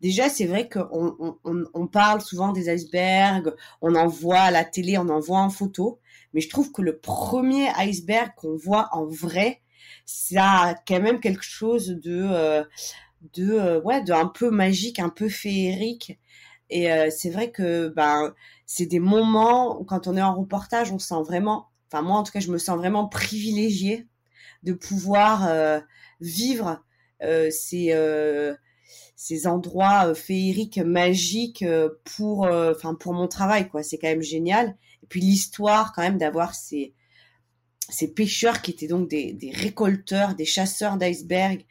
Déjà, 0.01 0.30
c'est 0.30 0.47
vrai 0.47 0.68
qu'on 0.68 1.16
on, 1.19 1.37
on, 1.44 1.63
on, 1.73 1.87
parle 1.87 2.21
souvent 2.21 2.51
des 2.51 2.73
icebergs, 2.73 3.54
on 3.81 3.94
en 3.94 4.07
voit 4.07 4.40
à 4.40 4.51
la 4.51 4.66
télé, 4.66 4.97
on 4.97 5.09
en 5.09 5.19
voit 5.19 5.40
en 5.40 5.51
photo, 5.51 5.99
mais 6.33 6.42
je 6.42 6.49
trouve 6.49 6.71
que 6.71 6.81
le 6.81 6.97
premier 6.97 7.68
iceberg 7.78 8.31
qu'on 8.35 8.56
voit 8.56 8.90
en 8.94 9.06
vrai, 9.06 9.60
ça 10.06 10.45
a 10.45 10.76
quand 10.76 11.02
même 11.02 11.19
quelque 11.19 11.44
chose 11.44 11.88
de 11.88 12.28
euh, 12.31 12.64
de 13.33 13.52
euh, 13.52 13.81
ouais 13.81 14.04
de 14.04 14.14
un 14.14 14.28
peu 14.28 14.50
magique 14.52 15.00
un 15.00 15.10
peu 15.10 15.30
féerique. 15.30 16.19
Et 16.69 16.92
euh, 16.92 17.10
c'est 17.12 17.30
vrai 17.30 17.52
que 17.52 17.90
ben 17.90 18.33
c'est 18.66 18.86
des 18.86 19.00
moments 19.00 19.80
où 19.80 19.83
quand 19.83 20.07
on 20.07 20.18
est 20.18 20.21
en 20.21 20.36
reportage 20.36 20.92
on 20.92 21.00
se 21.00 21.07
sent 21.07 21.24
vraiment 21.26 21.69
enfin 21.92 22.02
moi 22.02 22.18
en 22.18 22.24
tout 22.24 22.31
cas 22.31 22.40
je 22.40 22.52
me 22.52 22.57
sens 22.57 22.78
vraiment 22.78 23.07
privilégiée 23.07 24.07
de 24.64 24.74
pouvoir 24.74 25.52
vivre 26.21 26.81
ces 27.19 27.94
ces 29.16 29.48
endroits 29.48 30.14
féeriques 30.16 30.78
magiques 30.80 31.66
pour 32.06 32.48
enfin 32.48 32.95
pour 32.95 33.14
mon 33.14 33.28
travail 33.28 33.68
quoi. 33.69 33.83
C'est 33.83 33.98
quand 33.98 34.07
même 34.07 34.21
génial. 34.21 34.78
Et 35.04 35.07
puis 35.07 35.19
l'histoire 35.19 35.94
quand 35.94 36.04
même 36.04 36.18
d'avoir 36.18 36.56
ces 36.56 36.94
ces 37.92 38.14
pêcheurs 38.14 38.62
qui 38.62 38.71
étaient 38.71 38.88
donc 38.88 39.10
des, 39.10 39.52
récolteurs, 39.54 40.36
des 40.36 40.45
chasseurs 40.45 40.98
d'iceberg, 40.98 41.66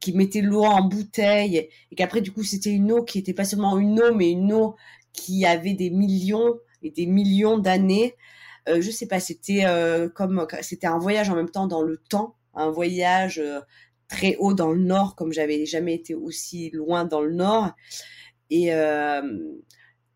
qui 0.00 0.12
mettaient 0.12 0.40
l'eau 0.40 0.64
en 0.64 0.82
bouteille, 0.82 1.68
et 1.90 1.94
qu'après, 1.94 2.20
du 2.20 2.32
coup, 2.32 2.42
c'était 2.42 2.72
une 2.72 2.90
eau 2.90 3.04
qui 3.04 3.18
était 3.18 3.34
pas 3.34 3.44
seulement 3.44 3.78
une 3.78 4.00
eau, 4.00 4.14
mais 4.14 4.30
une 4.30 4.52
eau 4.52 4.76
qui 5.12 5.44
avait 5.44 5.74
des 5.74 5.90
millions 5.90 6.54
et 6.82 6.90
des 6.90 7.06
millions 7.06 7.58
d'années. 7.58 8.14
Euh, 8.68 8.80
je 8.80 8.90
sais 8.90 9.06
pas, 9.06 9.20
c'était 9.20 9.64
euh, 9.64 10.08
comme, 10.08 10.46
c'était 10.62 10.86
un 10.86 10.98
voyage 10.98 11.30
en 11.30 11.36
même 11.36 11.50
temps 11.50 11.66
dans 11.66 11.82
le 11.82 11.98
temps, 11.98 12.36
un 12.54 12.70
voyage 12.70 13.38
euh, 13.38 13.60
très 14.08 14.36
haut 14.38 14.54
dans 14.54 14.72
le 14.72 14.80
nord, 14.80 15.14
comme 15.14 15.32
j'avais 15.32 15.66
jamais 15.66 15.94
été 15.94 16.14
aussi 16.14 16.70
loin 16.70 17.04
dans 17.04 17.20
le 17.20 17.32
nord, 17.32 17.72
et 18.50 18.72
euh, 18.74 19.22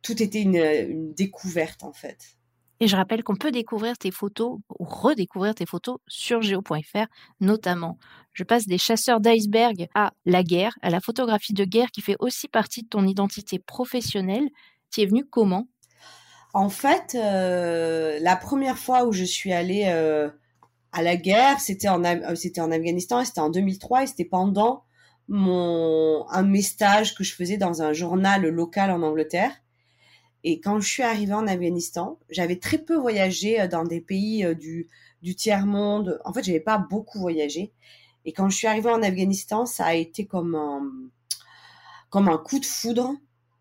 tout 0.03 0.23
était 0.23 0.43
une 0.43 1.13
découverte 1.15 1.85
en 1.85 1.93
fait. 1.93 2.37
Et 2.83 2.89
je 2.89 2.97
rappelle 2.97 3.23
qu'on 3.23 3.37
peut 3.37 3.51
découvrir 3.51 3.99
tes 3.99 4.11
photos 4.11 4.59
ou 4.79 4.85
redécouvrir 4.85 5.55
tes 5.55 5.67
photos 5.67 5.99
sur 6.09 6.41
geo.fr 6.41 7.07
notamment. 7.41 7.99
Je 8.33 8.43
passe 8.43 8.67
des 8.67 8.79
chasseurs 8.79 9.21
d'iceberg 9.21 9.89
à 9.95 10.13
la 10.25 10.43
guerre, 10.43 10.79
à 10.81 10.89
la 10.89 11.01
photographie 11.01 11.53
de 11.53 11.65
guerre 11.65 11.91
qui 11.91 12.01
fait 12.01 12.17
aussi 12.21 12.49
partie 12.49 12.83
de 12.83 12.89
ton 12.89 13.07
identité 13.07 13.59
professionnelle. 13.59 14.49
Tu 14.91 15.03
es 15.03 15.07
venu 15.07 15.27
comment? 15.27 15.67
En 16.55 16.71
fait, 16.71 17.15
euh, 17.15 18.19
la 18.23 18.35
première 18.37 18.79
fois 18.79 19.05
où 19.05 19.13
je 19.13 19.25
suis 19.25 19.53
allée 19.53 19.85
euh, 19.87 20.31
à 20.93 21.03
la 21.03 21.17
guerre, 21.17 21.61
c'était 21.61 21.89
en, 21.89 22.03
Afghanistan, 22.03 23.25
c'était 23.25 23.41
en 23.41 23.51
2003 23.51 24.05
et 24.05 24.07
c'était 24.07 24.25
pendant 24.25 24.85
un 25.29 26.43
de 26.43 26.49
mes 26.49 26.63
stages 26.63 27.15
que 27.15 27.23
je 27.23 27.35
faisais 27.35 27.57
dans 27.57 27.83
un 27.83 27.93
journal 27.93 28.49
local 28.49 28.91
en 28.91 29.03
Angleterre. 29.03 29.53
Et 30.43 30.61
quand 30.61 30.81
je 30.81 30.89
suis 30.89 31.03
arrivée 31.03 31.35
en 31.35 31.47
Afghanistan, 31.47 32.19
j'avais 32.31 32.57
très 32.57 32.79
peu 32.79 32.97
voyagé 32.97 33.69
dans 33.69 33.85
des 33.85 34.01
pays 34.01 34.47
du, 34.57 34.89
du 35.23 35.35
tiers-monde. 35.35 36.21
En 36.25 36.33
fait, 36.33 36.43
j'avais 36.43 36.61
pas 36.61 36.79
beaucoup 36.79 37.19
voyagé. 37.19 37.73
Et 38.25 38.33
quand 38.33 38.49
je 38.49 38.57
suis 38.57 38.67
arrivée 38.67 38.91
en 38.91 39.03
Afghanistan, 39.03 39.67
ça 39.67 39.87
a 39.87 39.95
été 39.95 40.27
comme 40.27 40.55
un, 40.55 42.39
coup 42.39 42.59
de 42.59 42.67
foudre. 42.67 43.15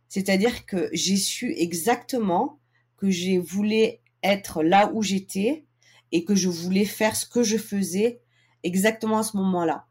C'est-à-dire 0.07 0.65
que 0.65 0.89
j'ai 0.91 1.17
su 1.17 1.53
exactement 1.55 2.59
que 2.98 3.09
je 3.09 3.39
voulais 3.39 4.01
être 4.24 4.63
là 4.63 4.91
où 4.93 5.01
j'étais 5.01 5.65
et 6.12 6.25
que 6.25 6.36
je 6.36 6.50
voulais 6.50 6.86
faire 6.86 7.15
ce 7.15 7.25
que 7.25 7.43
je 7.43 7.57
faisais 7.57 8.21
exactement 8.63 9.19
à 9.19 9.24
ce 9.24 9.38
moment-là. 9.38 9.86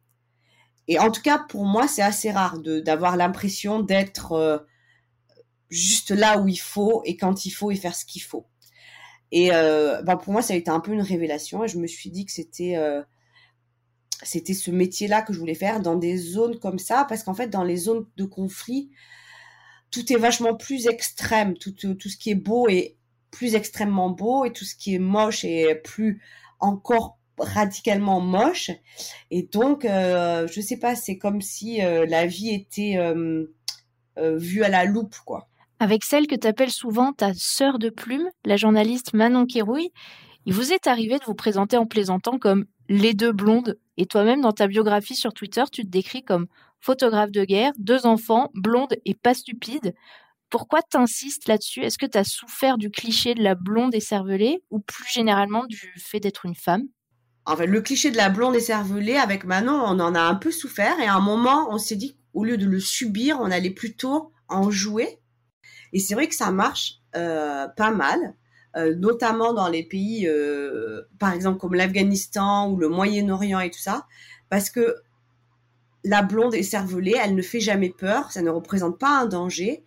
Et 0.88 0.98
en 0.98 1.10
tout 1.10 1.22
cas, 1.22 1.38
pour 1.38 1.64
moi, 1.64 1.86
c'est 1.86 2.02
assez 2.02 2.30
rare 2.30 2.58
d'avoir 2.58 3.16
l'impression 3.16 3.80
d'être 3.80 4.32
euh, 4.32 4.58
juste 5.70 6.10
là 6.10 6.38
où 6.38 6.48
il 6.48 6.60
faut 6.60 7.02
et 7.04 7.16
quand 7.16 7.44
il 7.44 7.50
faut 7.50 7.70
et 7.70 7.76
faire 7.76 7.94
ce 7.94 8.04
qu'il 8.04 8.22
faut. 8.22 8.46
Et 9.30 9.50
euh, 9.52 10.02
bah 10.02 10.16
pour 10.16 10.32
moi, 10.32 10.42
ça 10.42 10.54
a 10.54 10.56
été 10.56 10.70
un 10.70 10.80
peu 10.80 10.92
une 10.92 11.02
révélation 11.02 11.64
et 11.64 11.68
je 11.68 11.78
me 11.78 11.86
suis 11.86 12.10
dit 12.10 12.24
que 12.24 12.32
c'était 12.32 12.76
euh, 12.76 13.02
c'était 14.22 14.54
ce 14.54 14.70
métier-là 14.70 15.22
que 15.22 15.32
je 15.32 15.38
voulais 15.38 15.54
faire 15.54 15.80
dans 15.80 15.96
des 15.96 16.16
zones 16.16 16.58
comme 16.58 16.78
ça, 16.78 17.06
parce 17.08 17.22
qu'en 17.22 17.34
fait, 17.34 17.48
dans 17.48 17.62
les 17.62 17.76
zones 17.76 18.06
de 18.16 18.24
conflit, 18.24 18.90
tout 19.90 20.12
est 20.12 20.16
vachement 20.16 20.54
plus 20.56 20.86
extrême. 20.86 21.56
Tout, 21.56 21.72
tout 21.72 22.08
ce 22.08 22.16
qui 22.16 22.30
est 22.30 22.34
beau 22.34 22.68
est 22.68 22.96
plus 23.30 23.54
extrêmement 23.54 24.10
beau 24.10 24.44
et 24.44 24.52
tout 24.52 24.64
ce 24.64 24.74
qui 24.74 24.94
est 24.94 24.98
moche 24.98 25.44
est 25.44 25.74
plus 25.76 26.22
encore 26.60 27.18
radicalement 27.38 28.20
moche. 28.20 28.70
Et 29.30 29.44
donc, 29.44 29.84
euh, 29.84 30.46
je 30.48 30.60
sais 30.60 30.76
pas, 30.76 30.96
c'est 30.96 31.18
comme 31.18 31.40
si 31.40 31.82
euh, 31.82 32.06
la 32.06 32.26
vie 32.26 32.50
était 32.50 32.96
euh, 32.96 33.46
euh, 34.18 34.36
vue 34.36 34.64
à 34.64 34.68
la 34.68 34.84
loupe, 34.84 35.16
quoi. 35.24 35.48
Avec 35.80 36.04
celle 36.04 36.26
que 36.26 36.34
tu 36.34 36.46
appelles 36.46 36.72
souvent 36.72 37.12
ta 37.12 37.32
sœur 37.34 37.78
de 37.78 37.88
plume, 37.88 38.28
la 38.44 38.56
journaliste 38.56 39.14
Manon 39.14 39.46
Kérouille, 39.46 39.90
il 40.44 40.52
vous 40.52 40.72
est 40.72 40.86
arrivé 40.86 41.18
de 41.18 41.24
vous 41.24 41.34
présenter 41.34 41.76
en 41.76 41.86
plaisantant 41.86 42.38
comme 42.38 42.64
les 42.88 43.14
deux 43.14 43.32
blondes. 43.32 43.78
Et 43.96 44.06
toi-même, 44.06 44.40
dans 44.40 44.52
ta 44.52 44.66
biographie 44.66 45.14
sur 45.14 45.32
Twitter, 45.32 45.62
tu 45.70 45.82
te 45.84 45.88
décris 45.88 46.24
comme 46.24 46.46
photographe 46.80 47.30
de 47.30 47.44
guerre, 47.44 47.72
deux 47.78 48.06
enfants, 48.06 48.50
blonde 48.54 48.94
et 49.04 49.14
pas 49.14 49.34
stupide. 49.34 49.94
Pourquoi 50.50 50.80
t'insistes 50.82 51.46
là-dessus? 51.46 51.82
Est-ce 51.82 51.98
que 51.98 52.06
tu 52.06 52.18
as 52.18 52.24
souffert 52.24 52.78
du 52.78 52.90
cliché 52.90 53.34
de 53.34 53.42
la 53.42 53.54
blonde 53.54 53.94
écervelée 53.94 54.62
ou 54.70 54.80
plus 54.80 55.08
généralement 55.12 55.64
du 55.66 55.92
fait 55.98 56.20
d'être 56.20 56.46
une 56.46 56.54
femme? 56.54 56.84
En 57.44 57.56
fait, 57.56 57.66
le 57.66 57.80
cliché 57.82 58.10
de 58.10 58.16
la 58.16 58.30
blonde 58.30 58.56
écervelée, 58.56 59.16
avec 59.16 59.44
Manon, 59.44 59.80
on 59.84 60.00
en 60.00 60.14
a 60.14 60.20
un 60.20 60.34
peu 60.34 60.50
souffert 60.50 60.98
et 61.00 61.06
à 61.06 61.14
un 61.14 61.20
moment, 61.20 61.68
on 61.70 61.78
s'est 61.78 61.96
dit 61.96 62.16
au 62.32 62.44
lieu 62.44 62.56
de 62.56 62.66
le 62.66 62.80
subir, 62.80 63.38
on 63.40 63.50
allait 63.50 63.70
plutôt 63.70 64.32
en 64.48 64.70
jouer. 64.70 65.18
Et 65.92 66.00
c'est 66.00 66.14
vrai 66.14 66.28
que 66.28 66.34
ça 66.34 66.50
marche 66.50 67.00
euh, 67.16 67.66
pas 67.68 67.90
mal. 67.90 68.34
Euh, 68.76 68.94
notamment 68.94 69.54
dans 69.54 69.68
les 69.68 69.82
pays, 69.82 70.28
euh, 70.28 71.02
par 71.18 71.32
exemple 71.32 71.58
comme 71.58 71.74
l'Afghanistan 71.74 72.70
ou 72.70 72.76
le 72.76 72.88
Moyen-Orient 72.88 73.60
et 73.60 73.70
tout 73.70 73.78
ça, 73.78 74.06
parce 74.50 74.68
que 74.68 74.96
la 76.04 76.22
blonde 76.22 76.54
est 76.54 76.62
cervelée, 76.62 77.16
elle 77.20 77.34
ne 77.34 77.42
fait 77.42 77.60
jamais 77.60 77.88
peur, 77.88 78.30
ça 78.30 78.42
ne 78.42 78.50
représente 78.50 78.98
pas 78.98 79.20
un 79.20 79.26
danger, 79.26 79.84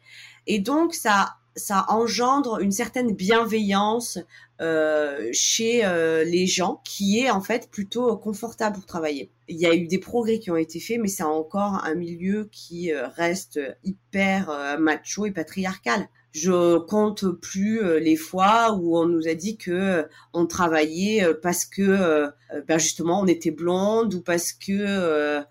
et 0.48 0.60
donc 0.60 0.96
ça 0.96 1.36
ça 1.56 1.86
engendre 1.90 2.60
une 2.60 2.72
certaine 2.72 3.14
bienveillance 3.14 4.20
euh, 4.62 5.30
chez 5.32 5.82
les 6.26 6.48
gens 6.48 6.82
qui 6.84 7.20
est 7.20 7.30
en 7.30 7.42
fait 7.42 7.70
plutôt 7.70 8.16
confortable 8.18 8.76
pour 8.76 8.86
travailler. 8.86 9.32
Il 9.48 9.58
y 9.58 9.66
a 9.66 9.76
eu 9.76 9.88
des 9.88 9.98
progrès 9.98 10.40
qui 10.40 10.52
ont 10.52 10.58
été 10.58 10.80
faits, 10.80 11.00
mais 11.02 11.08
c'est 11.08 11.24
encore 11.24 11.84
un 11.84 11.96
milieu 11.96 12.50
qui 12.52 12.94
reste 12.94 13.60
hyper 13.84 14.78
macho 14.80 15.26
et 15.26 15.32
patriarcal 15.32 16.08
je 16.34 16.78
compte 16.78 17.28
plus 17.28 17.84
euh, 17.84 18.00
les 18.00 18.16
fois 18.16 18.74
où 18.74 18.98
on 18.98 19.06
nous 19.06 19.28
a 19.28 19.34
dit 19.34 19.58
que 19.58 19.72
euh, 19.72 20.04
on 20.34 20.46
travaillait 20.46 21.24
euh, 21.24 21.34
parce 21.42 21.66
que 21.66 22.32
ben 22.68 22.78
justement 22.78 23.22
on 23.22 23.28
était 23.28 23.52
blonde 23.52 24.14
ou 24.14 24.22
parce 24.22 24.52
que 24.54 25.42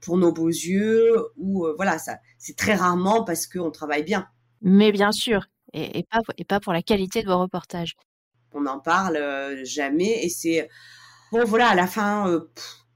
pour 0.00 0.18
nos 0.18 0.32
beaux 0.32 0.48
yeux 0.48 1.14
ou 1.36 1.66
voilà 1.76 1.98
ça 1.98 2.18
c'est 2.38 2.56
très 2.56 2.74
rarement 2.74 3.24
parce 3.24 3.46
qu'on 3.46 3.70
travaille 3.70 4.02
bien. 4.02 4.26
Mais 4.64 4.90
bien 4.90 5.12
sûr 5.12 5.46
et, 5.72 6.04
pas 6.10 6.20
et 6.36 6.44
pas 6.44 6.58
pour 6.58 6.72
la 6.72 6.82
qualité 6.82 7.22
de 7.22 7.28
vos 7.28 7.38
reportages. 7.38 7.94
On 8.52 8.62
n'en 8.62 8.80
parle 8.80 9.18
jamais 9.62 10.24
et 10.24 10.28
c'est 10.28 10.68
bon 11.30 11.44
voilà 11.44 11.68
à 11.68 11.74
la 11.76 11.86
fin 11.86 12.42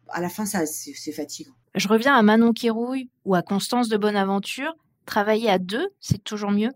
à 0.08 0.20
la 0.20 0.28
fin 0.28 0.46
ça 0.46 0.66
c'est 0.66 1.12
fatigant. 1.12 1.52
Je 1.74 1.86
reviens 1.86 2.16
à 2.16 2.22
Manon 2.22 2.52
Kérouille 2.52 3.08
ou 3.24 3.34
à 3.36 3.42
Constance 3.42 3.88
de 3.88 3.96
Bonaventure. 3.96 4.74
Travailler 5.06 5.48
à 5.48 5.58
deux, 5.58 5.88
c'est 6.00 6.22
toujours 6.22 6.50
mieux? 6.50 6.72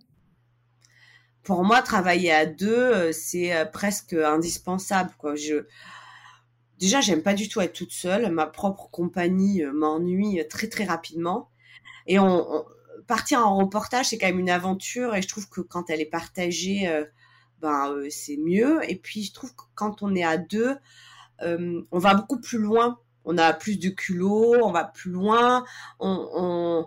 Pour 1.43 1.65
moi, 1.65 1.83
travailler 1.83 2.33
à 2.33 2.47
deux, 2.47 2.73
euh, 2.73 3.13
c'est 3.13 3.55
euh, 3.55 3.65
presque 3.65 4.13
indispensable. 4.13 5.11
Quoi. 5.19 5.35
Je, 5.35 5.67
déjà, 6.79 7.01
j'aime 7.01 7.23
pas 7.23 7.35
du 7.35 7.49
tout 7.49 7.61
être 7.61 7.73
toute 7.73 7.91
seule. 7.91 8.31
Ma 8.31 8.47
propre 8.47 8.89
compagnie 8.91 9.65
euh, 9.65 9.73
m'ennuie 9.73 10.41
très 10.49 10.69
très 10.69 10.85
rapidement. 10.85 11.51
Et 12.07 12.19
on, 12.19 12.65
partir 13.07 13.47
en 13.47 13.57
reportage, 13.57 14.07
c'est 14.07 14.19
quand 14.19 14.27
même 14.27 14.39
une 14.39 14.51
aventure. 14.51 15.15
Et 15.15 15.23
je 15.23 15.29
trouve 15.29 15.49
que 15.49 15.61
quand 15.61 15.91
elle 15.91 16.01
est 16.01 16.07
partagée, 16.07 17.05
ben 17.61 17.97
c'est 18.11 18.37
mieux. 18.37 18.81
Et 18.91 18.97
puis 18.97 19.25
je 19.25 19.33
trouve 19.33 19.55
que 19.55 19.63
quand 19.75 20.03
on 20.03 20.15
est 20.15 20.25
à 20.25 20.37
deux, 20.37 20.77
on 21.41 21.99
va 21.99 22.15
beaucoup 22.15 22.41
plus 22.41 22.59
loin. 22.59 22.99
On 23.25 23.39
a 23.39 23.53
plus 23.53 23.79
de 23.79 23.89
culot, 23.89 24.57
on 24.63 24.73
va 24.73 24.85
plus 24.85 25.11
loin. 25.11 25.65
Que 26.01 26.85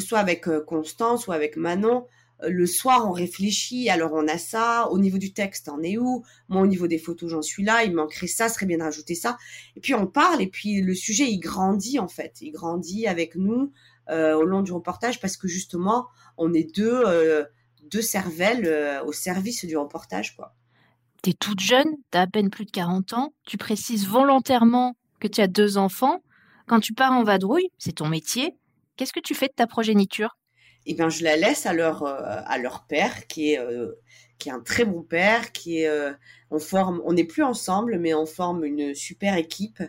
ce 0.00 0.06
soit 0.06 0.18
avec 0.18 0.48
Constance 0.66 1.26
ou 1.26 1.32
avec 1.32 1.56
Manon, 1.56 2.06
euh, 2.06 2.06
le 2.42 2.66
soir, 2.66 3.08
on 3.08 3.12
réfléchit, 3.12 3.88
alors 3.88 4.12
on 4.12 4.28
a 4.28 4.38
ça, 4.38 4.88
au 4.90 4.98
niveau 4.98 5.18
du 5.18 5.32
texte, 5.32 5.70
on 5.72 5.82
est 5.82 5.96
où? 5.96 6.24
Moi, 6.48 6.62
au 6.62 6.66
niveau 6.66 6.86
des 6.86 6.98
photos, 6.98 7.30
j'en 7.30 7.42
suis 7.42 7.64
là, 7.64 7.84
il 7.84 7.94
manquerait 7.94 8.26
ça, 8.26 8.48
serait 8.48 8.66
bien 8.66 8.78
de 8.78 8.82
rajouter 8.82 9.14
ça. 9.14 9.38
Et 9.76 9.80
puis 9.80 9.94
on 9.94 10.06
parle, 10.06 10.42
et 10.42 10.46
puis 10.46 10.80
le 10.82 10.94
sujet, 10.94 11.30
il 11.30 11.38
grandit 11.38 11.98
en 11.98 12.08
fait, 12.08 12.38
il 12.40 12.50
grandit 12.50 13.06
avec 13.06 13.36
nous 13.36 13.72
euh, 14.10 14.34
au 14.34 14.44
long 14.44 14.62
du 14.62 14.72
reportage, 14.72 15.20
parce 15.20 15.36
que 15.36 15.48
justement, 15.48 16.06
on 16.36 16.52
est 16.52 16.74
deux, 16.74 17.02
euh, 17.06 17.44
deux 17.90 18.02
cervelles 18.02 19.02
au 19.06 19.12
service 19.12 19.64
du 19.64 19.76
reportage. 19.76 20.36
quoi. 20.36 20.54
Tu 21.22 21.30
es 21.30 21.32
toute 21.32 21.60
jeune, 21.60 21.88
tu 22.12 22.18
as 22.18 22.22
à 22.22 22.26
peine 22.26 22.50
plus 22.50 22.66
de 22.66 22.70
40 22.70 23.14
ans, 23.14 23.34
tu 23.46 23.56
précises 23.56 24.06
volontairement 24.06 24.96
que 25.20 25.28
tu 25.28 25.40
as 25.40 25.48
deux 25.48 25.78
enfants. 25.78 26.22
Quand 26.66 26.80
tu 26.80 26.92
pars 26.92 27.12
en 27.12 27.24
vadrouille, 27.24 27.70
c'est 27.78 27.96
ton 27.96 28.08
métier, 28.08 28.54
qu'est-ce 28.96 29.12
que 29.12 29.20
tu 29.20 29.34
fais 29.34 29.46
de 29.46 29.54
ta 29.54 29.66
progéniture? 29.66 30.35
Eh 30.86 30.94
bien, 30.94 31.08
je 31.08 31.24
la 31.24 31.36
laisse 31.36 31.66
à 31.66 31.72
leur 31.72 32.04
euh, 32.04 32.16
à 32.44 32.58
leur 32.58 32.86
père 32.86 33.26
qui 33.26 33.52
est 33.52 33.58
euh, 33.58 33.92
qui 34.38 34.48
est 34.48 34.52
un 34.52 34.60
très 34.60 34.84
bon 34.84 35.02
père, 35.02 35.52
qui 35.52 35.80
est 35.80 35.88
euh, 35.88 36.12
on 36.50 36.58
forme, 36.58 37.02
on 37.04 37.12
n'est 37.14 37.24
plus 37.24 37.42
ensemble, 37.42 37.98
mais 37.98 38.14
on 38.14 38.26
forme 38.26 38.64
une 38.64 38.94
super 38.94 39.36
équipe. 39.36 39.82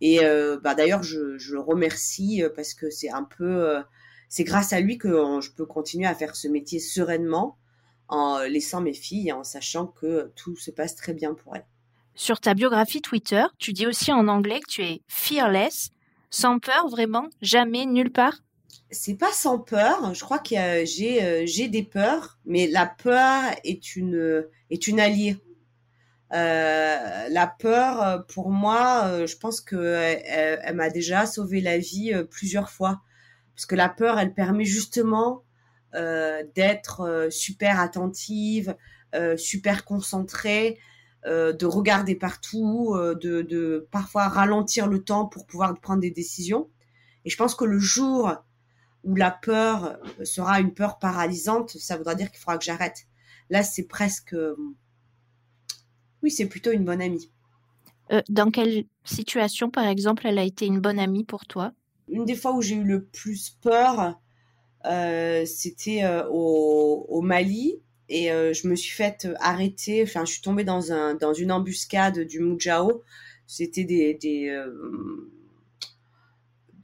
Et 0.00 0.18
bah 0.62 0.74
d'ailleurs, 0.74 1.02
je, 1.02 1.38
je 1.38 1.54
le 1.54 1.60
remercie 1.60 2.42
parce 2.54 2.74
que 2.74 2.90
c'est 2.90 3.08
un 3.08 3.22
peu, 3.22 3.82
c'est 4.28 4.44
grâce 4.44 4.74
à 4.74 4.80
lui 4.80 4.98
que 4.98 5.08
je 5.40 5.50
peux 5.52 5.64
continuer 5.64 6.06
à 6.06 6.14
faire 6.14 6.36
ce 6.36 6.46
métier 6.46 6.78
sereinement 6.78 7.56
en 8.08 8.40
laissant 8.40 8.82
mes 8.82 8.92
filles 8.92 9.28
et 9.28 9.32
en 9.32 9.44
sachant 9.44 9.86
que 9.86 10.30
tout 10.36 10.56
se 10.56 10.70
passe 10.70 10.94
très 10.94 11.14
bien 11.14 11.32
pour 11.32 11.56
elles. 11.56 11.64
Sur 12.16 12.40
ta 12.40 12.52
biographie 12.52 13.00
Twitter, 13.00 13.44
tu 13.58 13.72
dis 13.72 13.86
aussi 13.86 14.12
en 14.12 14.28
anglais 14.28 14.60
que 14.60 14.70
tu 14.70 14.82
es 14.82 15.00
fearless, 15.08 15.90
sans 16.28 16.58
peur 16.58 16.88
vraiment, 16.88 17.28
jamais, 17.40 17.86
nulle 17.86 18.12
part? 18.12 18.43
C'est 18.90 19.14
pas 19.16 19.32
sans 19.32 19.58
peur. 19.58 20.14
Je 20.14 20.24
crois 20.24 20.38
que 20.38 20.84
j'ai 20.84 21.22
euh, 21.22 21.42
j'ai 21.46 21.68
des 21.68 21.82
peurs, 21.82 22.38
mais 22.44 22.66
la 22.66 22.86
peur 22.86 23.42
est 23.64 23.96
une 23.96 24.46
est 24.70 24.86
une 24.86 25.00
alliée. 25.00 25.36
Euh, 26.32 27.28
la 27.28 27.46
peur, 27.46 28.26
pour 28.26 28.50
moi, 28.50 29.26
je 29.26 29.36
pense 29.36 29.60
que 29.60 29.76
elle, 29.76 30.74
m'a 30.74 30.90
déjà 30.90 31.26
sauvé 31.26 31.60
la 31.60 31.78
vie 31.78 32.12
plusieurs 32.30 32.70
fois, 32.70 33.02
parce 33.54 33.66
que 33.66 33.76
la 33.76 33.88
peur, 33.88 34.18
elle 34.18 34.34
permet 34.34 34.64
justement 34.64 35.44
d'être 35.92 37.28
super 37.30 37.78
attentive, 37.78 38.74
super 39.36 39.84
concentrée, 39.84 40.78
de 41.24 41.66
regarder 41.66 42.16
partout, 42.16 42.96
de, 42.96 43.42
de 43.42 43.86
parfois 43.92 44.26
ralentir 44.26 44.88
le 44.88 45.04
temps 45.04 45.26
pour 45.26 45.46
pouvoir 45.46 45.78
prendre 45.80 46.00
des 46.00 46.10
décisions. 46.10 46.68
Et 47.24 47.30
je 47.30 47.36
pense 47.36 47.54
que 47.54 47.64
le 47.64 47.78
jour 47.78 48.34
où 49.04 49.14
la 49.14 49.30
peur 49.30 49.98
sera 50.24 50.60
une 50.60 50.72
peur 50.72 50.98
paralysante, 50.98 51.70
ça 51.70 51.96
voudra 51.96 52.14
dire 52.14 52.30
qu'il 52.30 52.40
faudra 52.40 52.58
que 52.58 52.64
j'arrête. 52.64 53.06
Là, 53.50 53.62
c'est 53.62 53.84
presque... 53.84 54.34
Oui, 56.22 56.30
c'est 56.30 56.46
plutôt 56.46 56.72
une 56.72 56.84
bonne 56.84 57.02
amie. 57.02 57.30
Euh, 58.12 58.22
dans 58.28 58.50
quelle 58.50 58.84
situation, 59.04 59.70
par 59.70 59.86
exemple, 59.86 60.26
elle 60.26 60.38
a 60.38 60.44
été 60.44 60.66
une 60.66 60.80
bonne 60.80 60.98
amie 60.98 61.24
pour 61.24 61.46
toi? 61.46 61.72
Une 62.08 62.24
des 62.24 62.34
fois 62.34 62.54
où 62.54 62.62
j'ai 62.62 62.76
eu 62.76 62.84
le 62.84 63.04
plus 63.04 63.50
peur, 63.62 64.18
euh, 64.86 65.44
c'était 65.46 66.04
euh, 66.04 66.26
au, 66.30 67.20
Mali. 67.22 67.80
Et 68.10 68.26
je 68.28 68.68
me 68.68 68.76
suis 68.76 68.92
faite 68.92 69.26
arrêter, 69.40 70.02
enfin, 70.02 70.26
je 70.26 70.32
suis 70.32 70.42
tombée 70.42 70.62
dans, 70.62 70.92
un, 70.92 71.14
dans 71.14 71.32
une 71.32 71.50
embuscade 71.50 72.20
du 72.20 72.38
Mujao 72.38 73.02
c'était 73.46 73.84
des 73.84 74.14
des, 74.14 74.64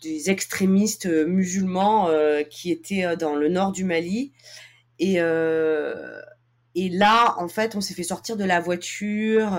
des 0.03 0.31
extrémistes 0.31 1.07
musulmans 1.07 2.09
qui 2.49 2.71
étaient 2.71 3.17
dans 3.17 3.35
le 3.35 3.49
nord 3.49 3.73
du 3.73 3.85
Mali 3.85 4.33
et 4.99 5.19
et 6.77 6.89
là, 6.89 7.35
en 7.39 7.49
fait, 7.49 7.75
on 7.75 7.81
s'est 7.81 7.95
fait 7.95 8.05
sortir 8.05 8.37
de 8.37 8.45
la 8.45 8.61
voiture 8.61 9.59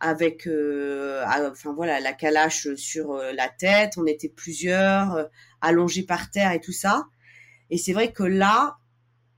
avec, 0.00 0.46
enfin 0.46 1.72
voilà, 1.74 2.00
la 2.00 2.12
calache 2.12 2.74
sur 2.74 3.14
la 3.14 3.48
tête. 3.48 3.94
On 3.96 4.06
était 4.06 4.28
plusieurs, 4.28 5.28
allongés 5.60 6.02
par 6.02 6.30
terre 6.30 6.52
et 6.52 6.60
tout 6.60 6.72
ça. 6.72 7.06
Et 7.70 7.78
c'est 7.78 7.92
vrai 7.92 8.12
que 8.12 8.24
là, 8.24 8.76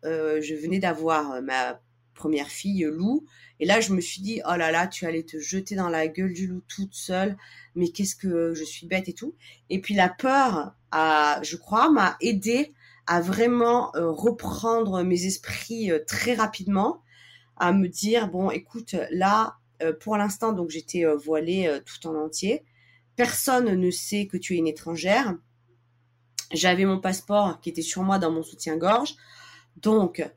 je 0.03 0.55
venais 0.61 0.79
d'avoir 0.79 1.41
ma 1.43 1.81
première 2.17 2.49
fille, 2.49 2.89
Lou. 2.91 3.25
Et 3.61 3.67
là, 3.67 3.81
je 3.81 3.93
me 3.93 4.01
suis 4.01 4.21
dit, 4.21 4.41
oh 4.45 4.57
là 4.57 4.73
là, 4.73 4.87
tu 4.87 5.07
allais 5.07 5.23
te 5.23 5.39
jeter 5.39 5.77
dans 5.77 5.89
la 5.89 6.09
gueule 6.09 6.33
du 6.33 6.47
loup 6.47 6.63
toute 6.67 6.95
seule. 6.95 7.37
Mais 7.75 7.89
qu'est-ce 7.89 8.17
que 8.17 8.55
je 8.55 8.65
suis 8.65 8.87
bête 8.87 9.09
et 9.09 9.13
tout. 9.13 9.35
Et 9.71 9.81
puis 9.81 9.95
la 9.95 10.09
peur, 10.09 10.75
a, 10.91 11.41
je 11.43 11.57
crois, 11.57 11.91
m'a 11.91 12.17
aidé 12.21 12.75
à 13.07 13.21
vraiment 13.21 13.93
reprendre 13.95 15.05
mes 15.05 15.27
esprits 15.27 15.93
très 16.09 16.35
rapidement, 16.35 17.03
à 17.57 17.73
me 17.73 17.89
dire, 17.89 18.29
bon, 18.29 18.51
écoute, 18.51 18.97
là, 19.11 19.59
pour 20.01 20.17
l'instant, 20.17 20.53
donc 20.53 20.71
j'étais 20.71 21.05
voilée 21.05 21.81
tout 21.85 22.09
en 22.09 22.17
entier. 22.17 22.65
Personne 23.15 23.75
ne 23.75 23.91
sait 23.91 24.27
que 24.27 24.37
tu 24.37 24.55
es 24.55 24.59
une 24.59 24.67
étrangère. 24.67 25.37
J'avais 26.53 26.85
mon 26.85 27.01
passeport 27.01 27.61
qui 27.61 27.71
était 27.71 27.83
sur 27.83 28.03
moi 28.03 28.19
dans 28.19 28.31
mon 28.31 28.43
soutien-gorge. 28.43 29.15
Donc, 29.77 30.29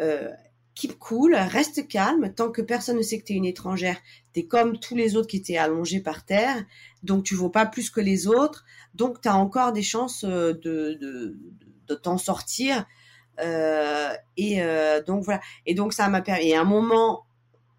euh, 0.00 0.30
keep 0.76 0.98
cool, 1.00 1.34
reste 1.34 1.88
calme. 1.88 2.32
Tant 2.32 2.52
que 2.52 2.62
personne 2.62 2.98
ne 2.98 3.02
sait 3.02 3.18
que 3.18 3.24
tu 3.24 3.32
es 3.32 3.36
une 3.36 3.44
étrangère, 3.46 3.96
tu 4.32 4.40
es 4.40 4.46
comme 4.46 4.78
tous 4.78 4.94
les 4.94 5.16
autres 5.16 5.26
qui 5.26 5.38
étaient 5.38 5.56
allongés 5.56 6.00
par 6.00 6.24
terre. 6.24 6.64
Donc, 7.02 7.24
tu 7.24 7.34
vaux 7.34 7.50
pas 7.50 7.66
plus 7.66 7.90
que 7.90 8.00
les 8.00 8.28
autres. 8.28 8.64
Donc, 8.94 9.20
tu 9.20 9.28
as 9.28 9.36
encore 9.36 9.72
des 9.72 9.82
chances 9.82 10.24
de, 10.24 10.60
de, 10.62 11.36
de 11.88 11.94
t'en 11.94 12.18
sortir. 12.18 12.86
Euh, 13.40 14.12
et 14.36 14.62
euh, 14.62 15.02
donc, 15.02 15.24
voilà. 15.24 15.40
Et 15.64 15.74
donc, 15.74 15.92
ça 15.92 16.08
m'a 16.08 16.20
permis. 16.20 16.50
Et 16.50 16.54
à 16.54 16.60
un 16.60 16.64
moment, 16.64 17.26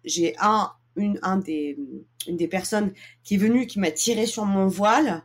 j'ai 0.04 0.34
un, 0.40 0.72
une, 0.96 1.18
un 1.22 1.38
des, 1.38 1.78
une 2.26 2.36
des 2.36 2.48
personnes 2.48 2.92
qui 3.22 3.34
est 3.34 3.38
venue, 3.38 3.66
qui 3.66 3.78
m'a 3.78 3.90
tiré 3.90 4.26
sur 4.26 4.44
mon 4.44 4.66
voile 4.66 5.22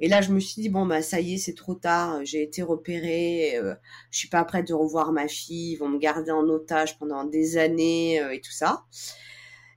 et 0.00 0.08
là, 0.08 0.20
je 0.20 0.32
me 0.32 0.38
suis 0.38 0.62
dit 0.62 0.68
bon 0.68 0.86
bah 0.86 1.02
ça 1.02 1.20
y 1.20 1.34
est, 1.34 1.38
c'est 1.38 1.54
trop 1.54 1.74
tard. 1.74 2.24
J'ai 2.24 2.42
été 2.42 2.62
repérée. 2.62 3.56
Euh, 3.56 3.74
je 4.10 4.18
suis 4.18 4.28
pas 4.28 4.44
prête 4.44 4.68
de 4.68 4.74
revoir 4.74 5.12
ma 5.12 5.26
fille. 5.26 5.72
Ils 5.72 5.76
vont 5.76 5.88
me 5.88 5.98
garder 5.98 6.30
en 6.30 6.44
otage 6.48 6.98
pendant 6.98 7.24
des 7.24 7.56
années 7.56 8.20
euh, 8.20 8.30
et 8.30 8.40
tout 8.40 8.52
ça. 8.52 8.84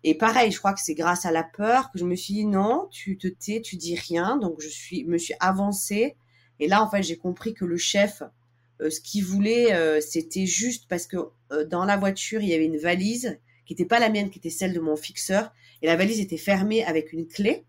Et 0.04 0.16
pareil, 0.16 0.51
je 0.51 0.60
crois 0.60 0.74
que 0.74 0.82
c'est 0.82 0.96
grâce 0.96 1.25
à 1.25 1.32
la 1.32 1.44
peur 1.44 1.92
que 1.92 2.00
je 2.00 2.06
me 2.06 2.16
suis 2.16 2.34
dit 2.36 2.46
non, 2.46 2.88
tu 2.92 3.18
te 3.18 3.28
tais, 3.28 3.62
tu 3.62 3.78
dis 3.78 3.96
rien. 3.96 4.38
Donc 4.38 4.62
je 4.62 4.70
suis, 4.70 5.06
me 5.06 5.18
suis 5.18 5.34
avancée. 5.40 6.16
Et 6.60 6.68
là, 6.68 6.84
en 6.84 6.90
fait, 6.90 7.01
j'ai 7.01 7.18
compris 7.18 7.56
que 7.56 7.66
le 7.66 7.78
chef, 7.78 8.22
euh, 8.82 8.92
ce 8.92 9.01
qu'il 9.01 9.25
voulait, 9.25 9.74
euh, 9.74 10.01
c'était 10.01 10.46
juste 10.46 10.86
parce 10.88 11.08
que 11.08 11.18
dans 11.70 11.84
la 11.84 11.98
voiture, 11.98 12.42
il 12.42 12.50
y 12.50 12.54
avait 12.54 12.66
une 12.66 12.78
valise 12.78 13.40
qui 13.66 13.74
n'était 13.74 13.86
pas 13.86 14.00
la 14.00 14.10
mienne, 14.10 14.30
qui 14.30 14.40
était 14.40 14.50
celle 14.51 14.74
de 14.74 14.80
mon 14.80 14.96
fixeur. 14.96 15.51
Et 15.82 15.88
la 15.88 15.96
valise 15.96 16.20
était 16.20 16.38
fermée 16.38 16.84
avec 16.86 17.12
une 17.12 17.28
clé 17.28 17.66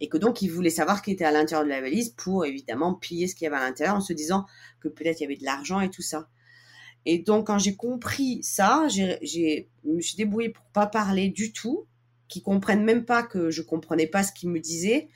et 0.00 0.08
que 0.08 0.18
donc 0.18 0.42
il 0.42 0.48
voulait 0.48 0.70
savoir 0.70 1.02
qui 1.02 1.10
était 1.10 1.24
à 1.24 1.30
l'intérieur 1.30 1.64
de 1.64 1.70
la 1.70 1.80
valise 1.80 2.10
pour 2.10 2.44
évidemment 2.44 2.94
piller 2.94 3.26
ce 3.26 3.34
qu'il 3.34 3.44
y 3.44 3.48
avait 3.48 3.56
à 3.56 3.66
l'intérieur 3.66 3.96
en 3.96 4.00
se 4.00 4.12
disant 4.12 4.46
que 4.80 4.88
peut-être 4.88 5.20
il 5.20 5.22
y 5.22 5.26
avait 5.26 5.36
de 5.36 5.44
l'argent 5.44 5.80
et 5.80 5.90
tout 5.90 6.02
ça. 6.02 6.28
Et 7.06 7.18
donc 7.18 7.46
quand 7.46 7.58
j'ai 7.58 7.76
compris 7.76 8.42
ça, 8.42 8.86
j'ai, 8.88 9.18
je 9.84 9.90
me 9.90 10.00
suis 10.00 10.16
débrouillée 10.16 10.50
pour 10.50 10.64
pas 10.66 10.86
parler 10.86 11.28
du 11.28 11.52
tout, 11.52 11.86
qu'ils 12.28 12.42
comprennent 12.42 12.84
même 12.84 13.04
pas 13.04 13.22
que 13.22 13.50
je 13.50 13.62
comprenais 13.62 14.06
pas 14.06 14.22
ce 14.22 14.32
qu'ils 14.32 14.48
me 14.48 14.60
disaient. 14.60 15.08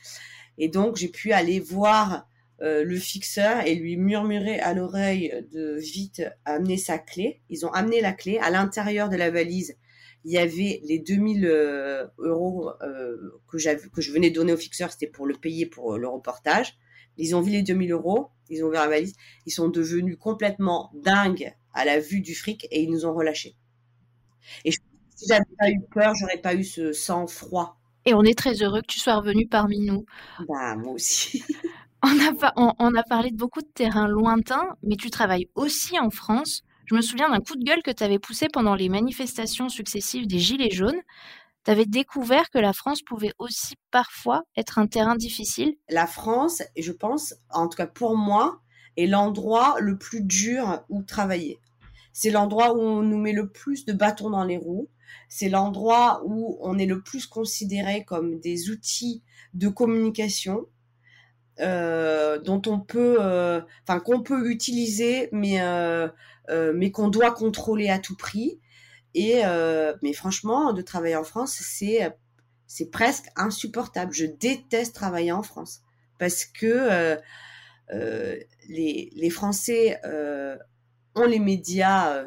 Et 0.58 0.68
donc 0.68 0.96
j'ai 0.96 1.08
pu 1.08 1.32
aller 1.32 1.60
voir 1.60 2.28
euh, 2.60 2.84
le 2.84 2.96
fixeur 2.96 3.66
et 3.66 3.74
lui 3.74 3.96
murmurer 3.96 4.60
à 4.60 4.74
l'oreille 4.74 5.32
de 5.52 5.76
vite 5.78 6.22
amener 6.44 6.76
sa 6.76 6.98
clé. 6.98 7.40
Ils 7.48 7.64
ont 7.64 7.70
amené 7.70 8.00
la 8.00 8.12
clé 8.12 8.38
à 8.38 8.50
l'intérieur 8.50 9.08
de 9.08 9.16
la 9.16 9.30
valise 9.30 9.76
il 10.24 10.32
y 10.32 10.38
avait 10.38 10.80
les 10.84 10.98
2000 10.98 11.46
euh, 11.46 12.06
euros 12.18 12.70
euh, 12.82 13.40
que, 13.48 13.88
que 13.88 14.00
je 14.00 14.12
venais 14.12 14.30
donner 14.30 14.52
au 14.52 14.56
fixeur, 14.56 14.90
c'était 14.92 15.06
pour 15.06 15.26
le 15.26 15.34
payer 15.34 15.66
pour 15.66 15.94
euh, 15.94 15.98
le 15.98 16.08
reportage. 16.08 16.76
Ils 17.16 17.34
ont 17.34 17.40
vu 17.40 17.50
les 17.50 17.62
2000 17.62 17.92
euros, 17.92 18.28
ils 18.48 18.64
ont 18.64 18.68
vu 18.68 18.74
la 18.74 18.86
valise, 18.86 19.14
ils 19.46 19.50
sont 19.50 19.68
devenus 19.68 20.16
complètement 20.18 20.90
dingues 20.94 21.52
à 21.72 21.84
la 21.84 21.98
vue 21.98 22.20
du 22.20 22.34
fric 22.34 22.66
et 22.70 22.82
ils 22.82 22.90
nous 22.90 23.06
ont 23.06 23.14
relâchés. 23.14 23.56
Et 24.64 24.70
si 24.70 24.80
j'avais 25.28 25.44
pas 25.58 25.70
eu 25.70 25.80
peur, 25.92 26.14
j'aurais 26.14 26.40
pas 26.40 26.54
eu 26.54 26.64
ce 26.64 26.92
sang-froid. 26.92 27.76
Et 28.04 28.14
on 28.14 28.22
est 28.22 28.38
très 28.38 28.62
heureux 28.62 28.80
que 28.80 28.86
tu 28.86 29.00
sois 29.00 29.16
revenu 29.16 29.46
parmi 29.46 29.80
nous. 29.80 30.04
Bah, 30.48 30.76
moi 30.76 30.92
aussi. 30.92 31.42
on, 32.02 32.08
a, 32.08 32.74
on 32.78 32.94
a 32.94 33.02
parlé 33.02 33.30
de 33.30 33.36
beaucoup 33.36 33.60
de 33.60 33.68
terrains 33.74 34.08
lointains, 34.08 34.76
mais 34.82 34.96
tu 34.96 35.10
travailles 35.10 35.48
aussi 35.54 35.98
en 35.98 36.10
France. 36.10 36.62
Je 36.88 36.94
me 36.94 37.02
souviens 37.02 37.28
d'un 37.28 37.40
coup 37.40 37.54
de 37.54 37.64
gueule 37.64 37.82
que 37.82 37.90
tu 37.90 38.02
avais 38.02 38.18
poussé 38.18 38.46
pendant 38.50 38.74
les 38.74 38.88
manifestations 38.88 39.68
successives 39.68 40.26
des 40.26 40.38
Gilets 40.38 40.70
jaunes. 40.70 41.02
Tu 41.66 41.70
avais 41.70 41.84
découvert 41.84 42.48
que 42.48 42.58
la 42.58 42.72
France 42.72 43.02
pouvait 43.02 43.34
aussi 43.38 43.74
parfois 43.90 44.44
être 44.56 44.78
un 44.78 44.86
terrain 44.86 45.14
difficile. 45.14 45.74
La 45.90 46.06
France, 46.06 46.62
je 46.78 46.92
pense, 46.92 47.34
en 47.50 47.68
tout 47.68 47.76
cas 47.76 47.86
pour 47.86 48.16
moi, 48.16 48.62
est 48.96 49.06
l'endroit 49.06 49.76
le 49.80 49.98
plus 49.98 50.22
dur 50.22 50.82
où 50.88 51.02
travailler. 51.02 51.60
C'est 52.14 52.30
l'endroit 52.30 52.74
où 52.74 52.80
on 52.80 53.02
nous 53.02 53.18
met 53.18 53.34
le 53.34 53.50
plus 53.50 53.84
de 53.84 53.92
bâtons 53.92 54.30
dans 54.30 54.44
les 54.44 54.56
roues. 54.56 54.88
C'est 55.28 55.50
l'endroit 55.50 56.22
où 56.24 56.56
on 56.62 56.78
est 56.78 56.86
le 56.86 57.02
plus 57.02 57.26
considéré 57.26 58.06
comme 58.06 58.40
des 58.40 58.70
outils 58.70 59.22
de 59.52 59.68
communication. 59.68 60.66
Euh, 61.60 62.38
dont 62.38 62.62
on 62.66 62.78
peut, 62.78 63.16
euh, 63.20 63.60
enfin 63.82 63.98
qu'on 63.98 64.22
peut 64.22 64.48
utiliser, 64.48 65.28
mais 65.32 65.60
euh, 65.60 66.08
mais 66.48 66.92
qu'on 66.92 67.08
doit 67.08 67.32
contrôler 67.32 67.90
à 67.90 67.98
tout 67.98 68.16
prix. 68.16 68.60
Et 69.14 69.42
mais 70.02 70.12
franchement, 70.12 70.72
de 70.72 70.82
travailler 70.82 71.16
en 71.16 71.24
France, 71.24 71.58
c'est 71.60 72.14
c'est 72.66 72.90
presque 72.90 73.26
insupportable. 73.36 74.12
Je 74.12 74.26
déteste 74.26 74.94
travailler 74.94 75.32
en 75.32 75.42
France 75.42 75.82
parce 76.18 76.44
que 76.44 77.16
les, 78.68 79.10
les 79.14 79.30
Français 79.30 80.00
ont 81.14 81.24
les 81.26 81.40
médias, 81.40 82.24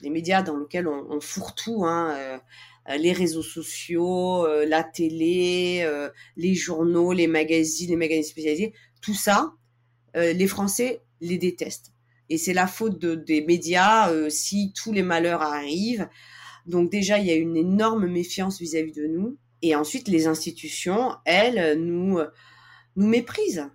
les 0.00 0.10
médias 0.10 0.42
dans 0.42 0.56
lesquels 0.56 0.88
on, 0.88 1.06
on 1.10 1.20
fourre 1.20 1.54
tout, 1.54 1.84
hein, 1.84 2.40
les 2.98 3.12
réseaux 3.12 3.42
sociaux, 3.42 4.46
la 4.64 4.84
télé, 4.84 5.88
les 6.36 6.54
journaux, 6.54 7.12
les 7.12 7.26
magazines, 7.26 7.90
les 7.90 7.96
magazines 7.96 8.24
spécialisés, 8.24 8.72
tout 9.00 9.14
ça, 9.14 9.52
les 10.14 10.46
Français 10.46 11.02
les 11.20 11.38
détestent 11.38 11.92
et 12.28 12.38
c'est 12.38 12.52
la 12.52 12.66
faute 12.66 12.98
de, 12.98 13.14
des 13.14 13.40
médias 13.44 14.10
euh, 14.10 14.28
si 14.28 14.72
tous 14.72 14.92
les 14.92 15.02
malheurs 15.02 15.42
arrivent. 15.42 16.08
Donc 16.66 16.90
déjà, 16.90 17.18
il 17.18 17.26
y 17.26 17.30
a 17.30 17.36
une 17.36 17.56
énorme 17.56 18.06
méfiance 18.06 18.60
vis-à-vis 18.60 18.92
de 18.92 19.06
nous. 19.06 19.36
Et 19.62 19.74
ensuite, 19.76 20.08
les 20.08 20.26
institutions, 20.26 21.14
elles, 21.24 21.78
nous, 21.80 22.18
nous 22.96 23.06
méprisent. 23.06 23.70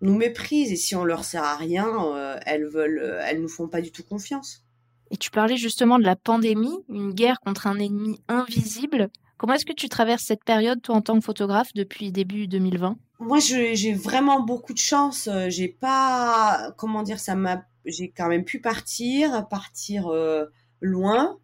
Nous 0.00 0.16
méprisent. 0.16 0.72
Et 0.72 0.76
si 0.76 0.94
on 0.94 1.04
leur 1.04 1.24
sert 1.24 1.42
à 1.42 1.56
rien, 1.56 1.88
euh, 2.14 2.38
elles 2.44 2.66
veulent, 2.66 3.18
elles 3.24 3.40
nous 3.40 3.48
font 3.48 3.68
pas 3.68 3.80
du 3.80 3.90
tout 3.90 4.04
confiance. 4.04 4.64
Et 5.10 5.16
tu 5.16 5.30
parlais 5.30 5.56
justement 5.56 5.98
de 5.98 6.04
la 6.04 6.16
pandémie, 6.16 6.76
une 6.88 7.12
guerre 7.12 7.40
contre 7.40 7.66
un 7.66 7.78
ennemi 7.78 8.20
invisible. 8.28 9.08
Comment 9.36 9.54
est-ce 9.54 9.64
que 9.64 9.72
tu 9.72 9.88
traverses 9.88 10.24
cette 10.24 10.44
période, 10.44 10.82
toi, 10.82 10.96
en 10.96 11.00
tant 11.00 11.18
que 11.18 11.24
photographe, 11.24 11.68
depuis 11.74 12.10
début 12.12 12.48
2020 12.48 12.96
Moi, 13.20 13.38
j'ai 13.38 13.94
vraiment 13.94 14.40
beaucoup 14.40 14.72
de 14.72 14.78
chance. 14.78 15.28
J'ai 15.48 15.68
pas, 15.68 16.72
comment 16.76 17.02
dire, 17.02 17.20
ça 17.20 17.36
m'a 17.36 17.62
j'ai 17.88 18.10
quand 18.10 18.28
même 18.28 18.44
pu 18.44 18.60
partir, 18.60 19.48
partir 19.48 20.08
euh, 20.08 20.46
loin, 20.80 21.38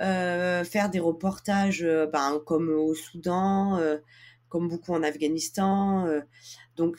euh, 0.00 0.64
faire 0.64 0.90
des 0.90 0.98
reportages 0.98 1.82
euh, 1.82 2.06
ben, 2.06 2.40
comme 2.46 2.70
au 2.70 2.94
Soudan, 2.94 3.78
comme 4.48 4.68
beaucoup 4.68 4.92
en 4.92 5.02
Afghanistan. 5.02 6.06
donc, 6.76 6.96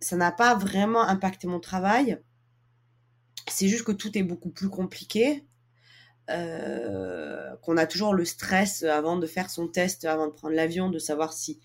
ça 0.00 0.16
n'a 0.16 0.30
pas 0.30 0.54
vraiment 0.54 1.02
impacté 1.02 1.48
mon 1.48 1.58
travail. 1.58 2.20
C'est 3.48 3.66
juste 3.66 3.84
que 3.84 3.92
tout 3.92 4.16
est 4.16 4.22
beaucoup 4.22 4.50
plus 4.50 4.68
compliqué. 4.68 5.44
Qu'on 6.28 7.76
a 7.76 7.86
toujours 7.86 8.14
le 8.14 8.24
stress 8.24 8.82
avant 8.82 9.16
de 9.16 9.26
faire 9.26 9.50
son 9.50 9.68
test, 9.68 10.04
avant 10.04 10.26
de 10.26 10.32
prendre 10.32 10.54
l'avion, 10.54 10.90
de 10.90 10.98
savoir 10.98 11.32
si 11.32 11.60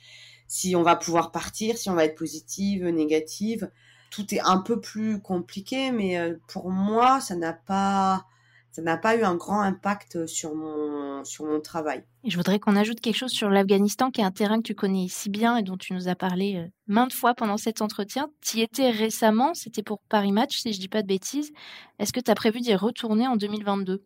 si 0.47 0.76
on 0.76 0.84
va 0.84 0.95
pouvoir 0.95 1.32
partir, 1.32 1.78
si 1.78 1.89
on 1.89 1.95
va 1.95 2.06
être 2.06 2.15
positive, 2.15 2.88
négative 2.88 3.69
tout 4.13 4.34
est 4.36 4.41
un 4.41 4.58
peu 4.58 4.80
plus 4.80 5.19
compliqué, 5.19 5.91
mais 5.91 6.19
euh, 6.19 6.36
pour 6.47 6.69
moi, 6.69 7.19
ça 7.19 7.36
n'a 7.36 7.52
pas, 7.52 8.28
ça 8.71 8.84
n'a 8.84 8.95
pas 8.95 9.15
eu 9.15 9.23
un 9.23 9.34
grand 9.34 9.62
impact 9.62 10.28
sur 10.28 10.54
mon, 10.54 11.23
sur 11.23 11.45
mon 11.45 11.60
travail. 11.60 12.04
Je 12.23 12.38
voudrais 12.38 12.60
qu'on 12.60 12.76
ajoute 12.76 13.02
quelque 13.02 13.17
chose 13.17 13.32
sur 13.32 13.49
l'Afghanistan, 13.49 14.12
qui 14.12 14.21
est 14.21 14.23
un 14.23 14.32
terrain 14.32 14.58
que 14.58 14.67
tu 14.67 14.76
connais 14.76 15.08
si 15.10 15.32
bien 15.32 15.58
et 15.58 15.63
dont 15.63 15.78
tu 15.78 15.93
nous 15.93 16.10
as 16.10 16.15
parlé 16.15 16.58
euh, 16.58 16.67
maintes 16.86 17.13
fois 17.13 17.34
pendant 17.34 17.58
cet 17.58 17.82
entretien. 17.82 18.30
Tu 18.41 18.58
y 18.58 18.62
étais 18.62 18.91
récemment, 18.91 19.56
c'était 19.56 19.84
pour 19.84 19.99
Paris 20.10 20.32
Match, 20.32 20.58
si 20.58 20.73
je 20.73 20.80
dis 20.80 20.89
pas 20.89 21.02
de 21.02 21.08
bêtises. 21.08 21.52
Est-ce 21.97 22.13
que 22.13 22.19
tu 22.19 22.30
as 22.30 22.36
prévu 22.36 22.60
d'y 22.60 22.76
retourner 22.76 23.28
en 23.28 23.36
2022 23.36 24.04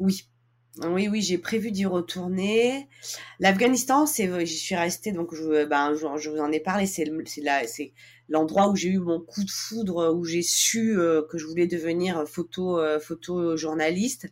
Oui, 0.00 0.26
Oui, 0.86 1.08
oui, 1.08 1.20
j'ai 1.20 1.36
prévu 1.36 1.70
d'y 1.70 1.84
retourner. 1.84 2.88
L'Afghanistan, 3.38 4.06
c'est, 4.06 4.46
j'y 4.46 4.56
suis 4.56 4.74
restée, 4.74 5.12
donc 5.12 5.34
je, 5.34 5.66
ben, 5.66 5.94
je, 5.94 6.30
vous 6.30 6.38
en 6.38 6.50
ai 6.50 6.60
parlé. 6.60 6.86
C'est, 6.86 7.04
c'est 7.26 7.92
l'endroit 8.30 8.70
où 8.70 8.76
j'ai 8.76 8.88
eu 8.88 8.98
mon 8.98 9.20
coup 9.20 9.44
de 9.44 9.50
foudre, 9.50 10.14
où 10.16 10.24
j'ai 10.24 10.40
su 10.42 10.98
euh, 10.98 11.22
que 11.30 11.36
je 11.36 11.44
voulais 11.46 11.66
devenir 11.66 12.26
photo, 12.26 12.78
euh, 12.78 12.98
photojournaliste. 12.98 14.28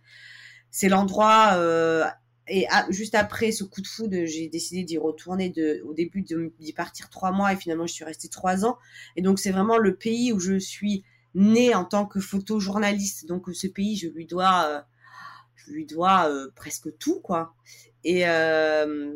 C'est 0.71 0.89
l'endroit 0.89 1.51
euh, 1.57 2.05
et 2.49 2.67
juste 2.89 3.15
après 3.15 3.53
ce 3.53 3.65
coup 3.65 3.83
de 3.83 3.87
foudre, 3.87 4.25
j'ai 4.25 4.49
décidé 4.49 4.85
d'y 4.85 4.97
retourner 4.97 5.53
au 5.85 5.93
début 5.93 6.23
d'y 6.23 6.73
partir 6.73 7.11
trois 7.11 7.31
mois 7.31 7.53
et 7.53 7.57
finalement 7.57 7.87
je 7.87 7.93
suis 7.93 8.05
restée 8.05 8.29
trois 8.29 8.65
ans. 8.65 8.79
Et 9.17 9.23
donc 9.23 9.39
c'est 9.39 9.51
vraiment 9.51 9.77
le 9.77 9.97
pays 9.97 10.33
où 10.33 10.41
je 10.41 10.59
suis 10.59 11.05
née 11.35 11.75
en 11.75 11.85
tant 11.85 12.07
que 12.07 12.21
photojournaliste. 12.21 13.27
Donc 13.27 13.51
ce 13.53 13.67
pays, 13.67 13.97
je 13.97 14.09
lui 14.09 14.25
dois 14.25 14.87
lui 15.69 15.87
dois 15.87 16.31
euh, 16.31 16.51
presque 16.55 16.97
tout, 16.99 17.21
quoi. 17.21 17.55
Et, 18.05 18.29
euh, 18.29 19.13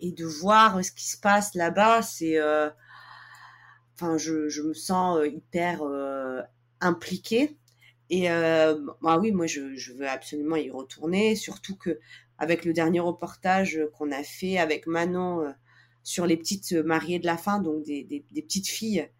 et 0.00 0.12
de 0.12 0.24
voir 0.24 0.84
ce 0.84 0.92
qui 0.92 1.06
se 1.08 1.18
passe 1.18 1.54
là-bas, 1.54 2.02
c'est. 2.02 2.38
Euh, 2.38 2.70
enfin, 3.94 4.16
je, 4.18 4.48
je, 4.48 4.62
me 4.62 4.74
sens 4.74 5.20
hyper 5.26 5.82
impliquée. 6.80 7.56
Et 8.10 8.28
bah 9.02 9.18
oui, 9.18 9.32
moi, 9.32 9.46
je, 9.46 9.92
veux 9.92 10.08
absolument 10.08 10.56
y 10.56 10.70
retourner, 10.70 11.36
surtout 11.36 11.76
que 11.76 11.98
avec 12.38 12.64
le 12.64 12.72
dernier 12.72 13.00
reportage 13.00 13.80
qu'on 13.98 14.12
a 14.12 14.22
fait 14.22 14.56
avec 14.58 14.86
Manon 14.86 15.52
sur 16.04 16.24
les 16.24 16.36
petites 16.36 16.72
mariées 16.72 17.18
de 17.18 17.26
la 17.26 17.36
fin, 17.36 17.60
donc 17.60 17.82
des, 17.84 18.04
des 18.04 18.42
petites 18.42 18.68
filles 18.68 19.10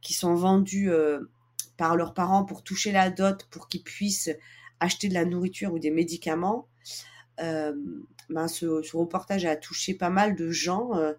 qui 0.00 0.14
sont 0.14 0.34
vendues 0.34 0.92
par 1.76 1.96
leurs 1.96 2.14
parents 2.14 2.44
pour 2.44 2.62
toucher 2.62 2.92
la 2.92 3.10
dot, 3.10 3.48
pour 3.50 3.68
qu'ils 3.68 3.82
puissent 3.82 4.30
acheter 4.80 5.08
de 5.08 5.14
la 5.14 5.24
nourriture 5.24 5.72
ou 5.72 5.78
des 5.78 5.90
médicaments. 5.90 6.68
Euh, 7.40 7.74
ben 8.28 8.48
ce, 8.48 8.66
reportage 8.96 9.44
a 9.44 9.56
touché 9.56 9.94
pas 9.94 10.10
mal 10.10 10.36
de 10.36 10.50
gens 10.50 10.94
euh, 10.96 11.14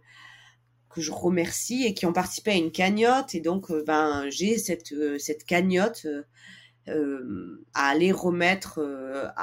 que 0.89 1.01
je 1.01 1.11
remercie 1.11 1.85
et 1.85 1.93
qui 1.93 2.05
ont 2.05 2.13
participé 2.13 2.51
à 2.51 2.55
une 2.55 2.71
cagnotte. 2.71 3.35
Et 3.35 3.41
donc, 3.41 3.71
euh, 3.71 3.83
ben, 3.85 4.29
j'ai 4.29 4.57
cette, 4.57 4.93
cette 5.19 5.43
cagnotte 5.45 6.07
à 7.75 7.87
aller 7.89 8.11
remettre 8.11 8.79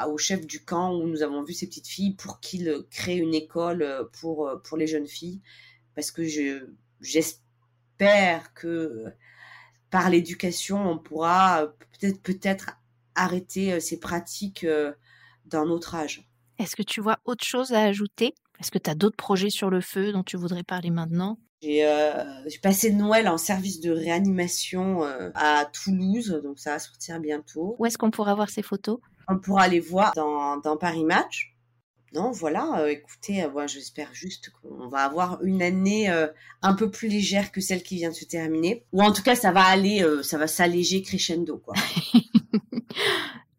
au 0.08 0.18
chef 0.18 0.44
du 0.44 0.64
camp 0.64 0.96
où 0.96 1.06
nous 1.06 1.22
avons 1.22 1.44
vu 1.44 1.52
ces 1.52 1.68
petites 1.68 1.86
filles 1.86 2.14
pour 2.14 2.40
qu'il 2.40 2.74
crée 2.90 3.18
une 3.18 3.34
école 3.34 4.08
pour, 4.14 4.50
pour 4.64 4.76
les 4.76 4.88
jeunes 4.88 5.06
filles. 5.06 5.40
Parce 5.94 6.10
que 6.10 6.24
je, 6.24 6.66
j'espère 7.00 8.52
que 8.52 9.04
par 9.90 10.10
l'éducation, 10.10 10.90
on 10.90 10.98
pourra 10.98 11.72
peut-être 12.00 12.20
peut-être 12.20 12.78
arrêter 13.16 13.80
ces 13.80 13.98
pratiques 13.98 14.66
d'un 15.44 15.68
autre 15.68 15.94
âge. 15.94 16.28
Est-ce 16.58 16.76
que 16.76 16.82
tu 16.82 17.00
vois 17.00 17.18
autre 17.24 17.44
chose 17.44 17.72
à 17.72 17.82
ajouter? 17.82 18.34
Est-ce 18.60 18.70
que 18.70 18.78
tu 18.78 18.88
as 18.88 18.94
d'autres 18.94 19.16
projets 19.16 19.50
sur 19.50 19.70
le 19.70 19.80
feu 19.80 20.12
dont 20.12 20.22
tu 20.22 20.36
voudrais 20.36 20.62
parler 20.62 20.90
maintenant? 20.90 21.38
Euh, 21.64 22.24
j'ai 22.46 22.58
passé 22.58 22.92
Noël 22.92 23.28
en 23.28 23.38
service 23.38 23.80
de 23.80 23.90
réanimation 23.90 25.02
à 25.34 25.64
Toulouse, 25.66 26.40
donc 26.42 26.58
ça 26.58 26.72
va 26.72 26.78
sortir 26.78 27.18
bientôt. 27.20 27.76
Où 27.78 27.86
est-ce 27.86 27.98
qu'on 27.98 28.10
pourra 28.10 28.34
voir 28.34 28.50
ces 28.50 28.62
photos? 28.62 28.98
On 29.28 29.38
pourra 29.38 29.66
les 29.68 29.80
voir 29.80 30.12
dans, 30.14 30.58
dans 30.58 30.76
Paris 30.76 31.04
Match. 31.04 31.54
Non, 32.14 32.30
voilà, 32.30 32.86
écoutez, 32.88 33.46
moi 33.48 33.66
j'espère 33.66 34.14
juste 34.14 34.50
qu'on 34.50 34.88
va 34.88 35.00
avoir 35.00 35.42
une 35.42 35.60
année 35.60 36.08
un 36.62 36.74
peu 36.74 36.90
plus 36.90 37.08
légère 37.08 37.50
que 37.52 37.60
celle 37.60 37.82
qui 37.82 37.96
vient 37.96 38.10
de 38.10 38.14
se 38.14 38.24
terminer. 38.24 38.84
Ou 38.92 39.02
en 39.02 39.12
tout 39.12 39.22
cas, 39.22 39.34
ça 39.34 39.50
va 39.50 39.64
aller, 39.64 40.06
ça 40.22 40.38
va 40.38 40.46
s'alléger 40.46 41.02
crescendo, 41.02 41.58
quoi. 41.58 41.74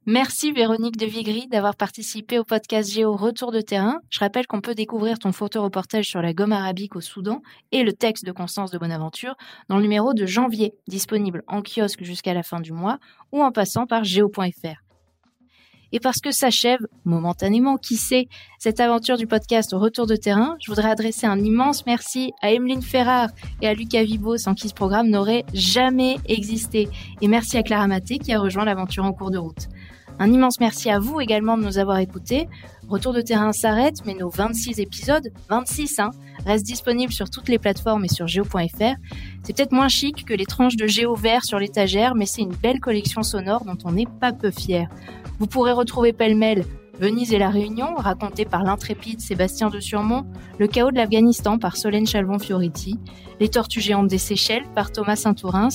Merci 0.09 0.53
Véronique 0.53 0.95
de 0.95 1.05
Vigry 1.05 1.47
d'avoir 1.47 1.75
participé 1.75 2.39
au 2.39 2.45
podcast 2.45 2.89
Géo 2.89 3.17
Retour 3.17 3.51
de 3.51 3.59
terrain. 3.59 3.99
Je 4.09 4.19
rappelle 4.19 4.47
qu'on 4.47 4.61
peut 4.61 4.73
découvrir 4.73 5.19
ton 5.19 5.33
photo-reportage 5.33 6.07
sur 6.07 6.21
la 6.21 6.33
gomme 6.33 6.53
arabique 6.53 6.95
au 6.95 7.01
Soudan 7.01 7.41
et 7.73 7.83
le 7.83 7.91
texte 7.91 8.25
de 8.25 8.31
Constance 8.31 8.71
de 8.71 8.77
Bonaventure 8.77 9.35
dans 9.67 9.75
le 9.75 9.81
numéro 9.81 10.13
de 10.13 10.25
janvier, 10.25 10.73
disponible 10.87 11.43
en 11.47 11.61
kiosque 11.61 12.03
jusqu'à 12.03 12.33
la 12.33 12.43
fin 12.43 12.61
du 12.61 12.71
mois 12.71 12.99
ou 13.33 13.43
en 13.43 13.51
passant 13.51 13.85
par 13.85 14.05
géo.fr. 14.05 14.86
Et 15.91 15.99
parce 15.99 16.19
que 16.19 16.31
s'achève, 16.31 16.79
momentanément, 17.05 17.77
qui 17.77 17.95
sait, 17.95 18.27
cette 18.59 18.79
aventure 18.79 19.17
du 19.17 19.27
podcast 19.27 19.71
Retour 19.73 20.05
de 20.05 20.15
terrain, 20.15 20.55
je 20.59 20.69
voudrais 20.69 20.89
adresser 20.89 21.27
un 21.27 21.39
immense 21.39 21.85
merci 21.85 22.33
à 22.41 22.51
Emeline 22.51 22.81
Ferrard 22.81 23.29
et 23.61 23.67
à 23.67 23.73
Lucas 23.73 24.03
Vibo, 24.03 24.37
sans 24.37 24.53
qui 24.53 24.67
ce 24.67 24.73
programme 24.73 25.09
n'aurait 25.09 25.45
jamais 25.53 26.17
existé. 26.25 26.89
Et 27.21 27.27
merci 27.27 27.57
à 27.57 27.63
Clara 27.63 27.87
Maté 27.87 28.17
qui 28.17 28.33
a 28.33 28.39
rejoint 28.39 28.65
l'aventure 28.65 29.05
en 29.05 29.13
cours 29.13 29.31
de 29.31 29.37
route. 29.37 29.69
Un 30.19 30.31
immense 30.31 30.59
merci 30.59 30.89
à 30.89 30.99
vous 30.99 31.21
également 31.21 31.57
de 31.57 31.63
nous 31.63 31.77
avoir 31.77 31.99
écoutés. 31.99 32.49
Retour 32.89 33.13
de 33.13 33.21
terrain 33.21 33.51
s'arrête, 33.51 33.97
mais 34.05 34.15
nos 34.15 34.29
26 34.29 34.79
épisodes, 34.79 35.27
26 35.49 35.99
hein, 35.99 36.09
restent 36.45 36.65
disponibles 36.65 37.13
sur 37.13 37.29
toutes 37.29 37.49
les 37.49 37.59
plateformes 37.59 38.05
et 38.05 38.07
sur 38.07 38.27
geo.fr. 38.27 38.95
C'est 39.43 39.55
peut-être 39.55 39.73
moins 39.73 39.89
chic 39.89 40.25
que 40.25 40.33
les 40.33 40.45
tranches 40.45 40.75
de 40.75 40.87
géo 40.87 41.15
vert 41.15 41.43
sur 41.43 41.59
l'étagère, 41.59 42.15
mais 42.15 42.25
c'est 42.25 42.41
une 42.41 42.55
belle 42.55 42.79
collection 42.79 43.21
sonore 43.21 43.63
dont 43.65 43.77
on 43.85 43.91
n'est 43.91 44.07
pas 44.19 44.33
peu 44.33 44.49
fier. 44.49 44.87
Vous 45.39 45.45
pourrez 45.45 45.71
retrouver 45.71 46.13
pêle-mêle 46.13 46.65
Venise 46.99 47.31
et 47.31 47.37
la 47.37 47.51
Réunion, 47.51 47.93
racontée 47.95 48.45
par 48.45 48.63
l'intrépide 48.63 49.21
Sébastien 49.21 49.69
de 49.69 49.79
Surmont, 49.79 50.25
le 50.57 50.65
chaos 50.65 50.89
de 50.89 50.95
l'Afghanistan 50.95 51.59
par 51.59 51.77
Solène 51.77 52.07
Chalvon-Fioriti, 52.07 52.97
les 53.39 53.49
tortues 53.49 53.81
géantes 53.81 54.07
des 54.07 54.17
Seychelles 54.17 54.65
par 54.73 54.91
Thomas 54.91 55.15
Saint-Tourins, 55.15 55.69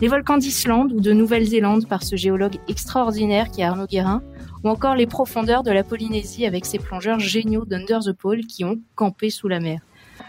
les 0.00 0.06
volcans 0.06 0.38
d'Islande 0.38 0.92
ou 0.92 1.00
de 1.00 1.12
Nouvelle-Zélande 1.12 1.88
par 1.88 2.04
ce 2.04 2.14
géologue 2.14 2.60
extraordinaire 2.68 3.50
qui 3.50 3.62
est 3.62 3.64
Arnaud 3.64 3.86
Guérin, 3.86 4.22
ou 4.62 4.68
encore 4.68 4.94
les 4.94 5.08
profondeurs 5.08 5.64
de 5.64 5.72
la 5.72 5.82
Polynésie 5.82 6.46
avec 6.46 6.64
ses 6.64 6.78
plongeurs 6.78 7.18
géniaux 7.18 7.64
d'Under 7.64 7.98
the 8.04 8.12
Pole 8.12 8.46
qui 8.46 8.64
ont 8.64 8.78
campé 8.94 9.30
sous 9.30 9.48
la 9.48 9.58
mer. 9.58 9.80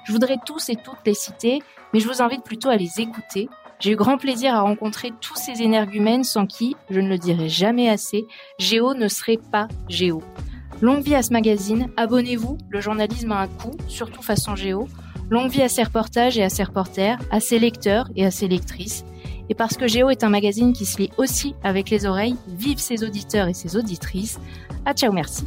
Je 0.05 0.11
voudrais 0.11 0.37
tous 0.43 0.69
et 0.69 0.75
toutes 0.75 1.05
les 1.05 1.13
citer, 1.13 1.61
mais 1.93 1.99
je 1.99 2.07
vous 2.07 2.23
invite 2.23 2.43
plutôt 2.43 2.69
à 2.69 2.75
les 2.75 2.99
écouter 2.99 3.49
j'ai 3.79 3.91
eu 3.91 3.95
grand 3.95 4.17
plaisir 4.17 4.53
à 4.53 4.61
rencontrer 4.61 5.13
tous 5.21 5.35
ces 5.35 5.61
énergumènes 5.61 6.25
sans 6.25 6.45
qui, 6.45 6.75
je 6.89 6.99
ne 6.99 7.07
le 7.07 7.17
dirai 7.17 7.47
jamais 7.47 7.89
assez, 7.89 8.27
Géo 8.57 8.93
ne 8.93 9.07
serait 9.07 9.39
pas 9.51 9.67
Géo. 9.87 10.21
Longue 10.81 11.01
vie 11.01 11.15
à 11.15 11.23
ce 11.23 11.31
magazine, 11.31 11.89
abonnez-vous, 11.97 12.57
le 12.69 12.81
journalisme 12.81 13.31
a 13.31 13.41
un 13.41 13.47
coût, 13.47 13.75
surtout 13.87 14.21
façon 14.21 14.55
Géo. 14.55 14.87
Longue 15.29 15.49
vie 15.49 15.61
à 15.61 15.69
ses 15.69 15.83
reportages 15.83 16.37
et 16.37 16.43
à 16.43 16.49
ses 16.49 16.63
reporters, 16.63 17.19
à 17.31 17.39
ses 17.39 17.59
lecteurs 17.59 18.09
et 18.15 18.25
à 18.25 18.31
ses 18.31 18.47
lectrices. 18.47 19.05
Et 19.49 19.55
parce 19.55 19.77
que 19.77 19.87
Géo 19.87 20.09
est 20.09 20.23
un 20.23 20.29
magazine 20.29 20.73
qui 20.73 20.85
se 20.85 20.97
lit 20.97 21.11
aussi 21.17 21.55
avec 21.63 21.89
les 21.89 22.05
oreilles, 22.05 22.35
vive 22.47 22.79
ses 22.79 23.03
auditeurs 23.03 23.47
et 23.47 23.53
ses 23.53 23.75
auditrices. 23.75 24.39
À 24.85 24.93
ciao, 24.93 25.11
merci. 25.11 25.45